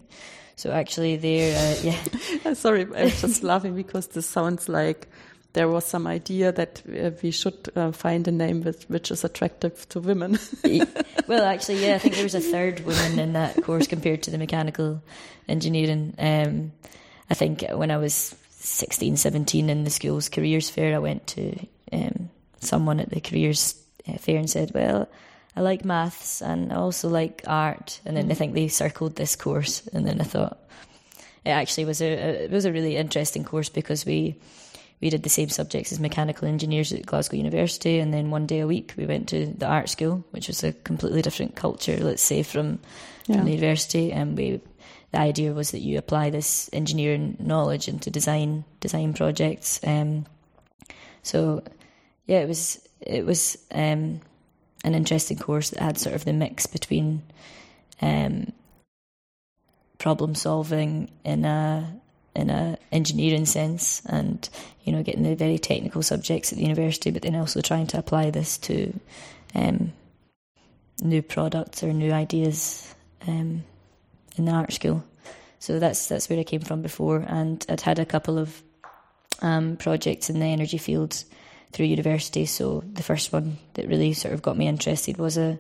So 0.55 0.71
actually, 0.71 1.15
there, 1.17 1.55
uh, 1.55 1.79
yeah. 2.43 2.53
Sorry, 2.53 2.86
I 2.95 3.05
was 3.05 3.21
just 3.21 3.43
laughing 3.43 3.75
because 3.75 4.07
this 4.07 4.25
sounds 4.25 4.69
like 4.69 5.07
there 5.53 5.67
was 5.67 5.86
some 5.86 6.07
idea 6.07 6.51
that 6.51 6.81
uh, 6.88 7.12
we 7.21 7.31
should 7.31 7.69
uh, 7.75 7.91
find 7.91 8.27
a 8.27 8.31
name 8.31 8.63
with, 8.63 8.89
which 8.89 9.12
is 9.12 9.23
attractive 9.23 9.88
to 9.89 9.99
women. 9.99 10.39
well, 11.27 11.45
actually, 11.45 11.86
yeah, 11.86 11.95
I 11.95 11.99
think 11.99 12.15
there 12.15 12.23
was 12.23 12.36
a 12.36 12.41
third 12.41 12.79
woman 12.81 13.19
in 13.19 13.33
that 13.33 13.63
course 13.63 13.88
compared 13.88 14.23
to 14.23 14.31
the 14.31 14.38
mechanical 14.38 15.01
engineering. 15.47 16.15
Um, 16.17 16.71
I 17.29 17.36
think 17.36 17.63
when 17.71 17.91
I 17.91 17.97
was 17.97 18.36
16, 18.49 19.17
17 19.17 19.69
in 19.69 19.83
the 19.83 19.91
school's 19.91 20.29
careers 20.29 20.69
fair, 20.69 20.95
I 20.95 20.99
went 20.99 21.27
to 21.27 21.55
um, 21.93 22.29
someone 22.60 22.99
at 22.99 23.10
the 23.10 23.21
careers 23.21 23.75
uh, 24.08 24.17
fair 24.17 24.38
and 24.38 24.49
said, 24.49 24.71
"Well, 24.73 25.08
I 25.56 25.62
like 25.62 25.86
maths 25.86 26.41
and 26.41 26.73
I 26.73 26.75
also 26.75 27.10
like 27.10 27.43
art." 27.47 28.01
And 28.06 28.17
then 28.17 28.32
I 28.32 28.34
think 28.34 28.53
they 28.53 28.67
circled 28.67 29.15
this 29.15 29.36
course, 29.36 29.88
and 29.93 30.06
then 30.06 30.19
I 30.21 30.23
thought, 30.23 30.58
it 31.45 31.51
actually 31.51 31.86
was 31.86 32.01
a, 32.01 32.08
a, 32.08 32.43
it 32.45 32.51
was 32.51 32.65
a 32.65 32.71
really 32.71 32.95
interesting 32.95 33.43
course 33.43 33.69
because 33.69 34.06
we 34.06 34.36
we 35.03 35.10
did 35.10 35.23
the 35.23 35.29
same 35.29 35.49
subjects 35.49 35.91
as 35.91 35.99
mechanical 35.99 36.47
engineers 36.47 36.93
at 36.93 37.06
Glasgow 37.06 37.36
University, 37.36 37.99
and 37.99 38.13
then 38.13 38.32
one 38.32 38.45
day 38.45 38.62
a 38.62 38.67
week 38.67 38.93
we 38.95 39.06
went 39.06 39.27
to 39.29 39.47
the 39.47 39.67
art 39.67 39.89
school, 39.89 40.23
which 40.32 40.47
was 40.47 40.63
a 40.63 40.71
completely 40.71 41.21
different 41.21 41.58
culture, 41.58 41.97
let's 41.97 42.21
say, 42.21 42.41
from, 42.41 42.79
yeah. 43.27 43.36
from 43.36 43.45
the 43.45 43.51
university. 43.51 44.13
And 44.13 44.38
we, 44.38 44.62
the 45.12 45.19
idea 45.19 45.51
was 45.51 45.71
that 45.71 45.82
you 45.82 45.97
apply 45.97 46.29
this 46.29 46.69
engineering 46.71 47.36
knowledge 47.38 47.89
into 47.89 48.10
design 48.10 48.63
design 48.79 49.13
projects. 49.13 49.82
Um, 49.86 50.25
so, 51.21 51.63
yeah, 52.25 52.39
it 52.39 52.47
was 52.47 52.88
it 53.01 53.25
was 53.25 53.57
um, 53.71 54.21
an 54.83 54.93
interesting 54.93 55.38
course 55.38 55.69
that 55.71 55.81
had 55.81 55.97
sort 55.97 56.15
of 56.15 56.25
the 56.25 56.33
mix 56.33 56.65
between 56.65 57.21
um, 58.01 58.51
problem 59.97 60.36
solving 60.36 61.09
in 61.23 61.45
a 61.45 61.99
in 62.36 62.49
a 62.49 62.77
engineering 62.91 63.45
sense 63.45 64.01
and 64.07 64.49
you 64.83 64.91
know 64.91 65.03
getting 65.03 65.23
the 65.23 65.36
very 65.36 65.59
technical 65.59 66.01
subjects 66.01 66.51
at 66.51 66.57
the 66.57 66.63
university 66.63 67.12
but 67.12 67.21
then 67.21 67.36
also 67.36 67.62
trying 67.62 67.86
to 67.86 67.97
apply 67.97 68.31
this 68.31 68.57
to 68.57 68.91
um, 69.53 69.93
new 71.01 71.21
products 71.21 71.83
or 71.83 71.93
new 71.93 72.12
ideas 72.12 72.93
um, 73.27 73.63
in 74.38 74.45
the 74.45 74.51
art 74.51 74.73
school. 74.73 75.03
So 75.59 75.79
that's 75.79 76.07
that's 76.07 76.29
where 76.29 76.39
I 76.39 76.43
came 76.43 76.62
from 76.62 76.81
before 76.81 77.23
and 77.27 77.65
I'd 77.69 77.81
had 77.81 77.99
a 77.99 78.05
couple 78.05 78.38
of 78.38 78.62
um, 79.41 79.77
projects 79.77 80.29
in 80.29 80.39
the 80.39 80.45
energy 80.45 80.77
field 80.77 81.23
through 81.73 81.88
university 81.88 82.45
so 82.45 82.83
the 82.93 83.03
first 83.03 83.33
one 83.33 83.57
that 83.73 83.88
really 83.88 84.13
sort 84.13 84.33
of 84.33 84.41
got 84.41 84.57
me 84.57 84.67
interested 84.67 85.17
was 85.17 85.38
a 85.38 85.59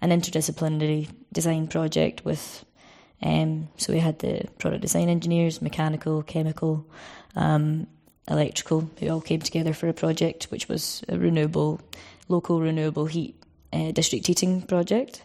an 0.00 0.10
interdisciplinary 0.10 1.08
design 1.32 1.68
project 1.68 2.24
with 2.24 2.64
um, 3.22 3.68
so 3.76 3.92
we 3.92 4.00
had 4.00 4.18
the 4.18 4.48
product 4.58 4.82
design 4.82 5.08
engineers, 5.08 5.62
mechanical, 5.62 6.22
chemical, 6.22 6.84
um, 7.36 7.86
electrical, 8.28 8.90
who 8.98 9.08
all 9.08 9.20
came 9.20 9.40
together 9.40 9.72
for 9.72 9.88
a 9.88 9.94
project 9.94 10.44
which 10.50 10.68
was 10.68 11.04
a 11.08 11.18
renewable, 11.18 11.80
local 12.28 12.60
renewable 12.60 13.06
heat 13.06 13.36
uh, 13.72 13.92
district 13.92 14.26
heating 14.26 14.62
project. 14.62 15.24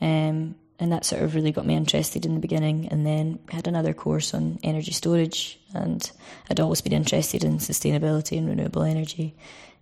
Um, 0.00 0.54
and 0.78 0.92
that 0.92 1.04
sort 1.04 1.22
of 1.22 1.34
really 1.34 1.52
got 1.52 1.66
me 1.66 1.74
interested 1.74 2.24
in 2.24 2.34
the 2.34 2.40
beginning. 2.40 2.88
And 2.88 3.06
then 3.06 3.38
had 3.50 3.66
another 3.66 3.92
course 3.92 4.34
on 4.34 4.58
energy 4.62 4.92
storage, 4.92 5.58
and 5.74 6.10
I'd 6.50 6.60
always 6.60 6.80
been 6.80 6.92
interested 6.92 7.44
in 7.44 7.58
sustainability 7.58 8.38
and 8.38 8.48
renewable 8.48 8.82
energy. 8.82 9.34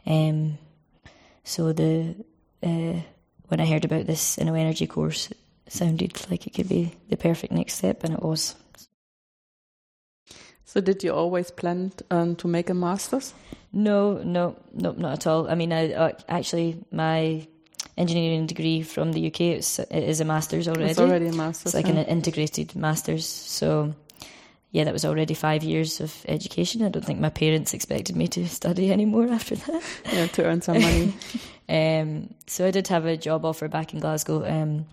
Um, 0.07 0.59
so 1.45 1.73
the 1.73 2.15
uh, 2.63 3.01
when 3.49 3.61
I 3.61 3.67
heard 3.67 3.85
about 3.85 4.07
this 4.07 4.37
InnoEnergy 4.37 4.89
course, 4.89 5.29
sounded 5.69 6.31
like 6.31 6.47
it 6.47 6.55
could 6.55 6.69
be 6.69 6.93
the 7.09 7.17
perfect 7.17 7.53
next 7.53 7.75
step, 7.75 8.05
and 8.05 8.15
it 8.15 8.23
was. 8.23 8.55
So, 10.65 10.81
did 10.81 11.05
you 11.05 11.13
always 11.13 11.51
plan 11.51 11.93
um, 12.11 12.37
to 12.37 12.49
make 12.49 12.71
a 12.71 12.75
master's? 12.75 13.35
No, 13.73 14.19
no, 14.19 14.57
no, 14.73 14.93
not 14.93 15.13
at 15.13 15.27
all. 15.27 15.49
I 15.49 15.55
mean, 15.55 15.73
I, 15.73 15.93
uh, 15.93 16.13
actually, 16.29 16.85
my 16.91 17.47
engineering 17.97 18.47
degree 18.47 18.83
from 18.83 19.13
the 19.13 19.27
UK 19.27 19.41
it's, 19.41 19.79
it 19.79 19.91
is 19.91 20.21
a 20.21 20.25
master's 20.25 20.69
already. 20.69 20.91
It's 20.91 21.01
already 21.01 21.29
a 21.29 21.33
master's. 21.33 21.75
It's 21.75 21.75
like 21.75 21.93
yeah. 21.93 22.01
an 22.01 22.07
integrated 22.07 22.77
master's. 22.77 23.27
So, 23.27 23.95
yeah, 24.71 24.85
that 24.85 24.93
was 24.93 25.05
already 25.05 25.35
five 25.35 25.63
years 25.63 26.01
of 26.01 26.15
education. 26.29 26.83
I 26.83 26.91
don't 26.91 27.05
think 27.05 27.21
my 27.21 27.31
parents 27.31 27.73
expected 27.73 28.17
me 28.17 28.29
to 28.29 28.47
study 28.49 28.93
anymore 28.93 29.29
after 29.29 29.57
that. 29.57 29.83
Yeah, 30.13 30.27
to 30.27 30.45
earn 30.45 30.63
some 30.63 30.81
money. 30.81 31.15
um, 31.69 32.35
so 32.47 32.67
I 32.67 32.71
did 32.71 32.89
have 32.89 33.07
a 33.07 33.17
job 33.17 33.45
offer 33.45 33.69
back 33.69 33.95
in 33.95 34.01
Glasgow. 34.01 34.45
Um, 34.45 34.87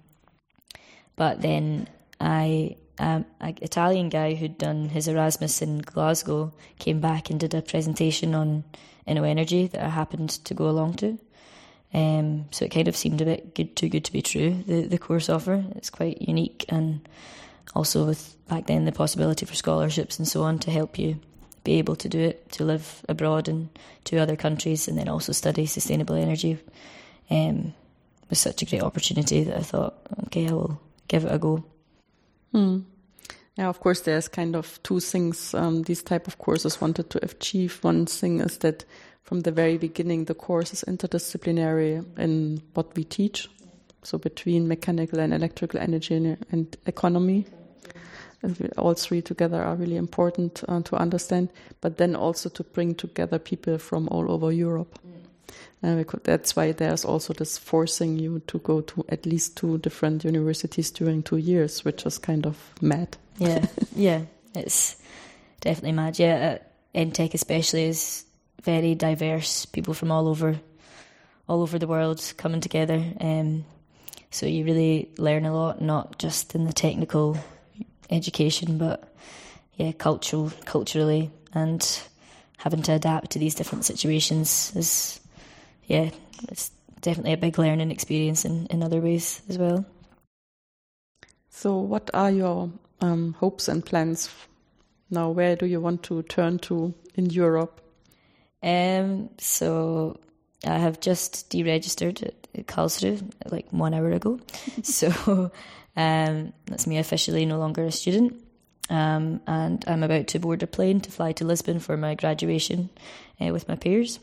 but 1.16 1.42
then 1.42 1.88
I, 2.22 2.78
um, 2.98 3.26
an 3.42 3.58
Italian 3.62 4.10
guy 4.10 4.36
who'd 4.36 4.58
done 4.58 4.90
his 4.90 5.08
Erasmus 5.08 5.62
in 5.62 5.80
Glasgow 5.80 6.54
came 6.80 7.02
back 7.02 7.30
and 7.30 7.40
did 7.40 7.54
a 7.54 7.62
presentation 7.62 8.34
on 8.34 8.64
InnoEnergy 9.08 9.70
that 9.72 9.84
I 9.84 9.90
happened 9.90 10.30
to 10.30 10.54
go 10.54 10.70
along 10.70 10.96
to. 10.96 11.20
Um, 11.94 12.46
so 12.52 12.66
it 12.66 12.72
kind 12.72 12.88
of 12.88 12.96
seemed 12.96 13.22
a 13.22 13.26
bit 13.26 13.54
good, 13.54 13.76
too 13.76 13.90
good 13.90 14.06
to 14.06 14.12
be 14.12 14.22
true. 14.22 14.64
The 14.66 14.88
the 14.88 14.98
course 14.98 15.30
offer 15.30 15.64
it's 15.76 15.90
quite 15.90 16.22
unique, 16.22 16.66
and 16.70 17.08
also 17.76 18.06
with 18.06 18.36
back 18.48 18.68
then 18.68 18.86
the 18.86 18.92
possibility 18.92 19.46
for 19.46 19.56
scholarships 19.56 20.18
and 20.18 20.28
so 20.28 20.44
on 20.44 20.60
to 20.60 20.72
help 20.72 20.98
you 20.98 21.20
be 21.64 21.74
able 21.74 21.96
to 21.96 22.10
do 22.10 22.20
it, 22.20 22.52
to 22.52 22.66
live 22.66 23.06
abroad 23.08 23.48
in 23.48 23.70
two 24.04 24.18
other 24.18 24.36
countries, 24.36 24.88
and 24.88 24.98
then 24.98 25.08
also 25.08 25.32
study 25.32 25.66
sustainable 25.66 26.16
energy. 26.16 26.58
Um, 27.30 27.74
was 28.30 28.40
such 28.40 28.64
a 28.64 28.66
great 28.66 28.82
opportunity 28.82 29.44
that 29.44 29.58
I 29.58 29.62
thought, 29.62 29.96
okay, 30.26 30.48
I 30.48 30.54
will 30.54 30.82
give 31.08 31.26
it 31.26 31.32
a 31.32 31.38
go. 31.38 31.64
Hmm. 32.52 32.80
Yeah, 33.56 33.70
of 33.70 33.80
course, 33.80 34.02
there's 34.02 34.28
kind 34.28 34.56
of 34.56 34.82
two 34.82 35.00
things 35.00 35.54
um, 35.54 35.84
these 35.84 36.02
type 36.02 36.28
of 36.28 36.40
courses 36.40 36.82
wanted 36.82 37.12
to 37.12 37.24
achieve. 37.24 37.84
One 37.84 38.08
thing 38.08 38.40
is 38.40 38.58
that 38.60 38.86
from 39.24 39.42
the 39.42 39.52
very 39.52 39.78
beginning, 39.78 40.26
the 40.26 40.34
course 40.36 40.74
is 40.74 40.84
interdisciplinary 40.88 42.06
in 42.20 42.62
what 42.74 42.96
we 42.96 43.04
teach. 43.04 43.50
So 44.04 44.18
between 44.18 44.68
mechanical 44.68 45.20
and 45.20 45.34
electrical 45.34 45.80
energy 45.80 46.38
and 46.52 46.78
economy, 46.86 47.46
all 48.78 48.94
three 48.94 49.22
together 49.22 49.64
are 49.64 49.76
really 49.76 49.96
important 49.96 50.64
uh, 50.68 50.82
to 50.82 50.98
understand. 50.98 51.50
But 51.80 51.98
then 51.98 52.16
also 52.16 52.50
to 52.50 52.64
bring 52.64 52.96
together 52.96 53.40
people 53.40 53.78
from 53.78 54.10
all 54.10 54.30
over 54.30 54.52
Europe. 54.52 55.00
Uh, 55.82 56.04
that's 56.24 56.56
why 56.56 56.72
there's 56.72 57.06
also 57.06 57.34
this 57.34 57.58
forcing 57.58 58.18
you 58.18 58.42
to 58.48 58.60
go 58.60 58.82
to 58.82 59.06
at 59.10 59.26
least 59.26 59.58
two 59.58 59.78
different 59.80 60.24
universities 60.24 60.92
during 60.92 61.24
two 61.24 61.38
years, 61.38 61.84
which 61.84 62.06
is 62.06 62.18
kind 62.18 62.46
of 62.46 62.58
mad. 62.82 63.18
Yeah, 63.38 63.66
yeah, 63.96 64.22
it's 64.56 64.96
definitely 65.60 65.92
mad. 65.92 66.20
Yeah, 66.20 66.60
uh, 66.60 66.64
ENTECH 66.94 67.34
especially 67.34 67.84
is 67.86 68.26
very 68.64 68.96
diverse. 68.96 69.66
People 69.66 69.94
from 69.94 70.12
all 70.12 70.28
over, 70.28 70.60
all 71.48 71.62
over 71.62 71.78
the 71.78 71.88
world 71.88 72.34
coming 72.38 72.62
together. 72.62 73.04
Um, 73.20 73.66
so 74.32 74.46
you 74.46 74.66
really 74.66 75.12
learn 75.18 75.46
a 75.46 75.54
lot, 75.54 75.82
not 75.82 76.18
just 76.18 76.56
in 76.56 76.66
the 76.66 76.74
technical 76.74 77.38
education, 78.10 78.78
but 78.78 79.14
yeah, 79.76 79.92
cultural, 79.92 80.52
culturally, 80.66 81.32
and 81.54 82.02
having 82.58 82.82
to 82.84 82.94
adapt 82.94 83.32
to 83.32 83.40
these 83.40 83.56
different 83.56 83.86
situations 83.86 84.72
is 84.76 85.20
yeah, 85.86 86.10
it's 86.50 86.72
definitely 87.02 87.34
a 87.34 87.38
big 87.38 87.60
learning 87.60 87.92
experience 87.92 88.46
in, 88.46 88.68
in 88.68 88.82
other 88.82 89.00
ways 89.00 89.42
as 89.50 89.58
well. 89.58 89.86
So, 91.50 91.78
what 91.78 92.10
are 92.14 92.32
your 92.32 92.72
um, 93.02 93.34
hopes 93.40 93.68
and 93.68 93.86
plans 93.86 94.30
now? 95.10 95.30
Where 95.30 95.56
do 95.56 95.66
you 95.66 95.80
want 95.82 96.04
to 96.04 96.24
turn 96.24 96.58
to 96.60 96.94
in 97.16 97.30
Europe? 97.30 97.83
Um, 98.64 99.30
so, 99.38 100.20
I 100.66 100.78
have 100.78 101.02
just 101.02 101.50
deregistered 101.50 102.24
at 102.24 102.68
Karlsruhe 102.68 103.30
like 103.52 103.68
one 103.72 103.94
hour 103.94 104.12
ago. 104.12 104.40
so, 104.84 105.52
um, 105.96 106.54
that's 106.66 106.88
me 106.88 106.98
officially 106.98 107.46
no 107.46 107.60
longer 107.60 107.84
a 107.84 107.92
student. 107.92 108.42
Um, 108.90 109.42
and 109.48 109.84
I'm 109.88 110.04
about 110.04 110.28
to 110.28 110.40
board 110.40 110.64
a 110.64 110.68
plane 110.68 111.02
to 111.02 111.12
fly 111.12 111.34
to 111.34 111.46
Lisbon 111.46 111.80
for 111.80 111.98
my 111.98 112.16
graduation 112.16 112.90
uh, 113.42 113.48
with 113.48 113.68
my 113.68 113.76
peers 113.76 114.20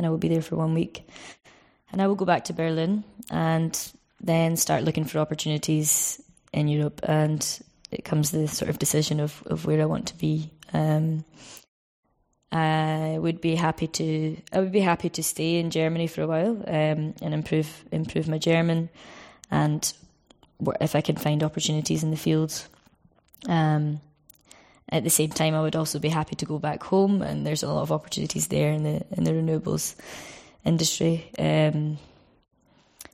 and 0.00 0.06
I 0.06 0.10
will 0.10 0.16
be 0.16 0.28
there 0.28 0.40
for 0.40 0.56
one 0.56 0.72
week. 0.72 1.06
And 1.92 2.00
I 2.00 2.06
will 2.06 2.14
go 2.14 2.24
back 2.24 2.44
to 2.44 2.54
Berlin 2.54 3.04
and 3.30 3.78
then 4.18 4.56
start 4.56 4.82
looking 4.82 5.04
for 5.04 5.18
opportunities 5.18 6.22
in 6.54 6.68
Europe. 6.68 7.00
And 7.02 7.46
it 7.90 8.02
comes 8.02 8.30
to 8.30 8.38
the 8.38 8.48
sort 8.48 8.70
of 8.70 8.78
decision 8.78 9.20
of, 9.20 9.42
of 9.44 9.66
where 9.66 9.82
I 9.82 9.84
want 9.84 10.06
to 10.06 10.16
be. 10.16 10.50
Um, 10.72 11.26
I 12.52 13.16
would 13.18 13.40
be 13.40 13.54
happy 13.54 13.86
to 13.86 14.36
I 14.52 14.58
would 14.58 14.72
be 14.72 14.80
happy 14.80 15.08
to 15.10 15.22
stay 15.22 15.60
in 15.60 15.70
Germany 15.70 16.08
for 16.08 16.22
a 16.22 16.26
while 16.26 16.62
um, 16.66 17.14
and 17.22 17.32
improve 17.32 17.84
improve 17.92 18.26
my 18.28 18.38
German, 18.38 18.88
and 19.50 19.92
if 20.80 20.96
I 20.96 21.00
can 21.00 21.16
find 21.16 21.42
opportunities 21.42 22.02
in 22.02 22.10
the 22.10 22.16
field. 22.16 22.66
Um, 23.48 24.00
at 24.92 25.04
the 25.04 25.10
same 25.10 25.30
time, 25.30 25.54
I 25.54 25.62
would 25.62 25.76
also 25.76 26.00
be 26.00 26.08
happy 26.08 26.34
to 26.34 26.44
go 26.44 26.58
back 26.58 26.82
home, 26.82 27.22
and 27.22 27.46
there's 27.46 27.62
a 27.62 27.72
lot 27.72 27.82
of 27.82 27.92
opportunities 27.92 28.48
there 28.48 28.72
in 28.72 28.82
the 28.82 29.06
in 29.12 29.22
the 29.22 29.30
renewables 29.30 29.94
industry. 30.64 31.30
Um, 31.38 31.98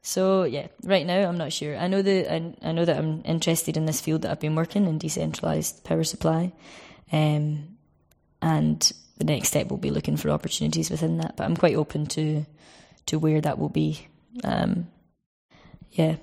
so 0.02 0.44
yeah, 0.44 0.68
right 0.84 1.04
now 1.04 1.28
I'm 1.28 1.36
not 1.36 1.52
sure. 1.52 1.76
I 1.76 1.88
know 1.88 2.00
that 2.00 2.32
I, 2.32 2.54
I, 2.62 2.72
know 2.72 2.84
that 2.84 2.96
I'm 2.96 3.22
interested 3.24 3.76
in 3.76 3.86
this 3.86 4.00
field 4.00 4.22
that 4.22 4.30
I've 4.30 4.40
been 4.40 4.54
working 4.54 4.86
in 4.86 4.98
decentralized 4.98 5.84
power 5.84 6.04
supply, 6.04 6.52
um, 7.12 7.76
and 8.40 8.92
the 9.16 9.24
next 9.24 9.48
step 9.48 9.68
will 9.68 9.76
be 9.76 9.90
looking 9.90 10.16
for 10.16 10.30
opportunities 10.30 10.90
within 10.90 11.18
that. 11.18 11.36
But 11.36 11.44
I'm 11.44 11.56
quite 11.56 11.76
open 11.76 12.06
to 12.06 12.44
to 13.06 13.18
where 13.18 13.40
that 13.40 13.58
will 13.58 13.68
be. 13.68 14.06
Um, 14.44 14.88
yeah, 15.92 16.16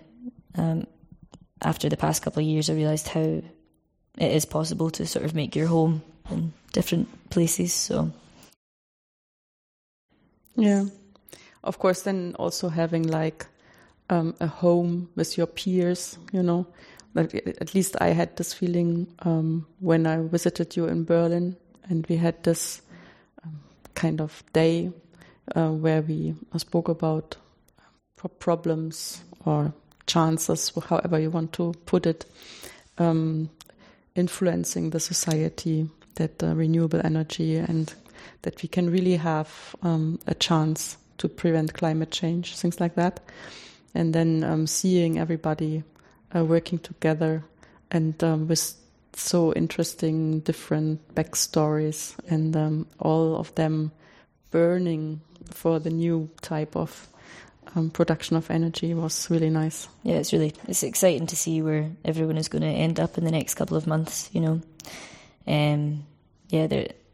um, 0.56 0.86
after 1.62 1.90
the 1.90 1.98
past 1.98 2.22
couple 2.22 2.42
of 2.42 2.48
years, 2.48 2.70
I 2.70 2.74
realised 2.74 3.08
how 3.08 3.22
it 3.22 4.32
is 4.32 4.46
possible 4.46 4.90
to 4.92 5.06
sort 5.06 5.26
of 5.26 5.34
make 5.34 5.56
your 5.56 5.68
home 5.68 6.04
in 6.30 6.54
different 6.74 7.30
places. 7.30 7.74
So, 7.74 8.12
yeah, 10.56 10.86
of 11.64 11.80
course, 11.80 12.04
then 12.04 12.36
also 12.38 12.70
having 12.70 13.08
like 13.08 13.48
um, 14.10 14.36
a 14.40 14.48
home 14.48 15.10
with 15.16 15.38
your 15.38 15.48
peers, 15.48 16.18
you 16.32 16.44
know, 16.44 16.68
at 17.16 17.74
least 17.76 17.96
I 18.02 18.10
had 18.10 18.36
this 18.38 18.54
feeling 18.54 19.08
um, 19.20 19.68
when 19.80 20.08
I 20.08 20.22
visited 20.22 20.76
you 20.76 20.86
in 20.86 21.06
Berlin, 21.06 21.56
and 21.90 22.06
we 22.08 22.18
had 22.18 22.42
this 22.44 22.82
um, 23.44 23.60
kind 23.96 24.22
of 24.22 24.44
day 24.54 24.92
uh, 25.56 25.70
where 25.70 26.02
we 26.02 26.36
spoke 26.58 26.88
about 26.88 27.36
problems 28.40 29.24
or 29.46 29.74
chances, 30.08 30.72
however 30.88 31.20
you 31.20 31.30
want 31.30 31.54
to 31.54 31.74
put 31.86 32.06
it, 32.06 32.26
um, 32.98 33.50
influencing 34.16 34.92
the 34.92 35.00
society, 35.00 35.90
that 36.16 36.44
uh, 36.44 36.54
renewable 36.56 37.02
energy 37.04 37.56
and 37.56 37.94
that 38.44 38.62
we 38.62 38.70
can 38.70 38.90
really 38.90 39.16
have 39.16 39.76
um, 39.82 40.20
a 40.28 40.36
chance 40.36 40.98
to 41.18 41.28
prevent 41.28 41.74
climate 41.74 42.12
change, 42.12 42.56
things 42.56 42.80
like 42.80 42.96
that. 42.96 43.20
And 43.96 44.14
then 44.14 44.44
um, 44.44 44.68
seeing 44.68 45.20
everybody 45.20 45.84
uh, 46.36 46.44
working 46.44 46.80
together 46.80 47.44
and 47.92 48.22
um, 48.24 48.48
with 48.48 48.76
so 49.16 49.54
interesting 49.54 50.40
different 50.40 51.16
backstories 51.16 52.16
and 52.28 52.56
um, 52.56 52.88
all 53.00 53.36
of 53.36 53.54
them 53.56 53.92
burning 54.52 55.22
for 55.52 55.80
the 55.80 55.90
new 55.90 56.30
type 56.42 56.76
of 56.76 57.08
um, 57.76 57.90
production 57.90 58.36
of 58.36 58.52
energy 58.52 58.94
was 58.94 59.30
really 59.30 59.50
nice. 59.50 59.88
Yeah, 60.04 60.16
it's 60.16 60.34
really 60.34 60.54
it's 60.68 60.84
exciting 60.84 61.28
to 61.28 61.36
see 61.36 61.62
where 61.62 61.90
everyone 62.06 62.38
is 62.38 62.48
going 62.48 62.62
to 62.62 62.68
end 62.68 63.00
up 63.00 63.18
in 63.18 63.24
the 63.24 63.32
next 63.32 63.56
couple 63.56 63.78
of 63.78 63.88
months. 63.88 64.30
You 64.32 64.42
know, 64.42 64.62
um, 65.48 66.06
yeah, 66.50 66.68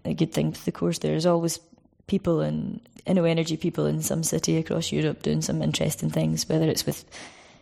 a 0.05 0.13
good 0.13 0.33
thing 0.33 0.51
with 0.51 0.65
the 0.65 0.71
course. 0.71 0.99
There's 0.99 1.25
always 1.25 1.59
people 2.07 2.41
and 2.41 2.81
InnoEnergy 3.05 3.59
people 3.59 3.85
in 3.85 4.01
some 4.01 4.23
city 4.23 4.57
across 4.57 4.91
Europe 4.91 5.21
doing 5.23 5.41
some 5.41 5.61
interesting 5.61 6.09
things, 6.09 6.47
whether 6.49 6.67
it's 6.67 6.85
with 6.85 7.05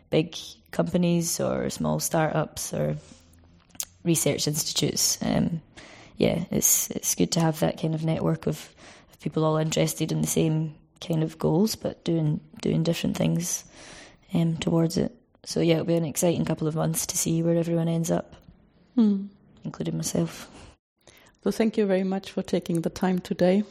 big 0.10 0.36
companies 0.72 1.40
or 1.40 1.70
small 1.70 2.00
startups 2.00 2.74
or 2.74 2.98
research 4.04 4.48
institutes. 4.48 5.18
Um, 5.22 5.62
yeah, 6.18 6.46
it's 6.52 6.90
it's 6.92 7.16
good 7.16 7.32
to 7.34 7.40
have 7.40 7.60
that 7.60 7.80
kind 7.80 7.94
of 7.94 8.04
network 8.04 8.48
of, 8.48 8.70
of 9.12 9.20
people 9.20 9.46
all 9.46 9.58
interested 9.58 10.12
in 10.12 10.22
the 10.22 10.28
same 10.28 10.76
kind 11.00 11.24
of 11.24 11.38
goals, 11.38 11.76
but 11.76 12.04
doing 12.04 12.40
doing 12.62 12.84
different 12.84 13.18
things 13.18 13.64
um, 14.34 14.58
towards 14.58 14.98
it. 14.98 15.16
So 15.46 15.62
yeah, 15.62 15.76
it'll 15.76 15.86
be 15.86 15.96
an 15.96 16.06
exciting 16.06 16.46
couple 16.46 16.68
of 16.68 16.76
months 16.76 17.06
to 17.08 17.18
see 17.18 17.42
where 17.42 17.56
everyone 17.56 17.88
ends 17.88 18.12
up, 18.12 18.36
hmm. 18.96 19.28
including 19.64 19.96
myself. 19.96 20.50
So 21.44 21.52
thank 21.52 21.78
you 21.78 21.86
very 21.86 22.04
much 22.04 22.32
for 22.32 22.42
taking 22.42 22.82
the 22.82 22.90
time 22.90 23.20
today, 23.20 23.64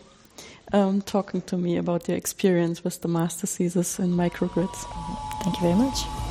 um, 0.73 1.03
talking 1.03 1.43
to 1.43 1.59
me 1.59 1.77
about 1.77 2.09
your 2.09 2.17
experience 2.17 2.83
with 2.83 3.03
the 3.03 3.09
master 3.09 3.47
thesis 3.47 3.99
in 3.99 4.13
microgrids. 4.13 4.87
Thank 5.43 5.57
you 5.57 5.63
very 5.63 5.75
much. 5.75 6.26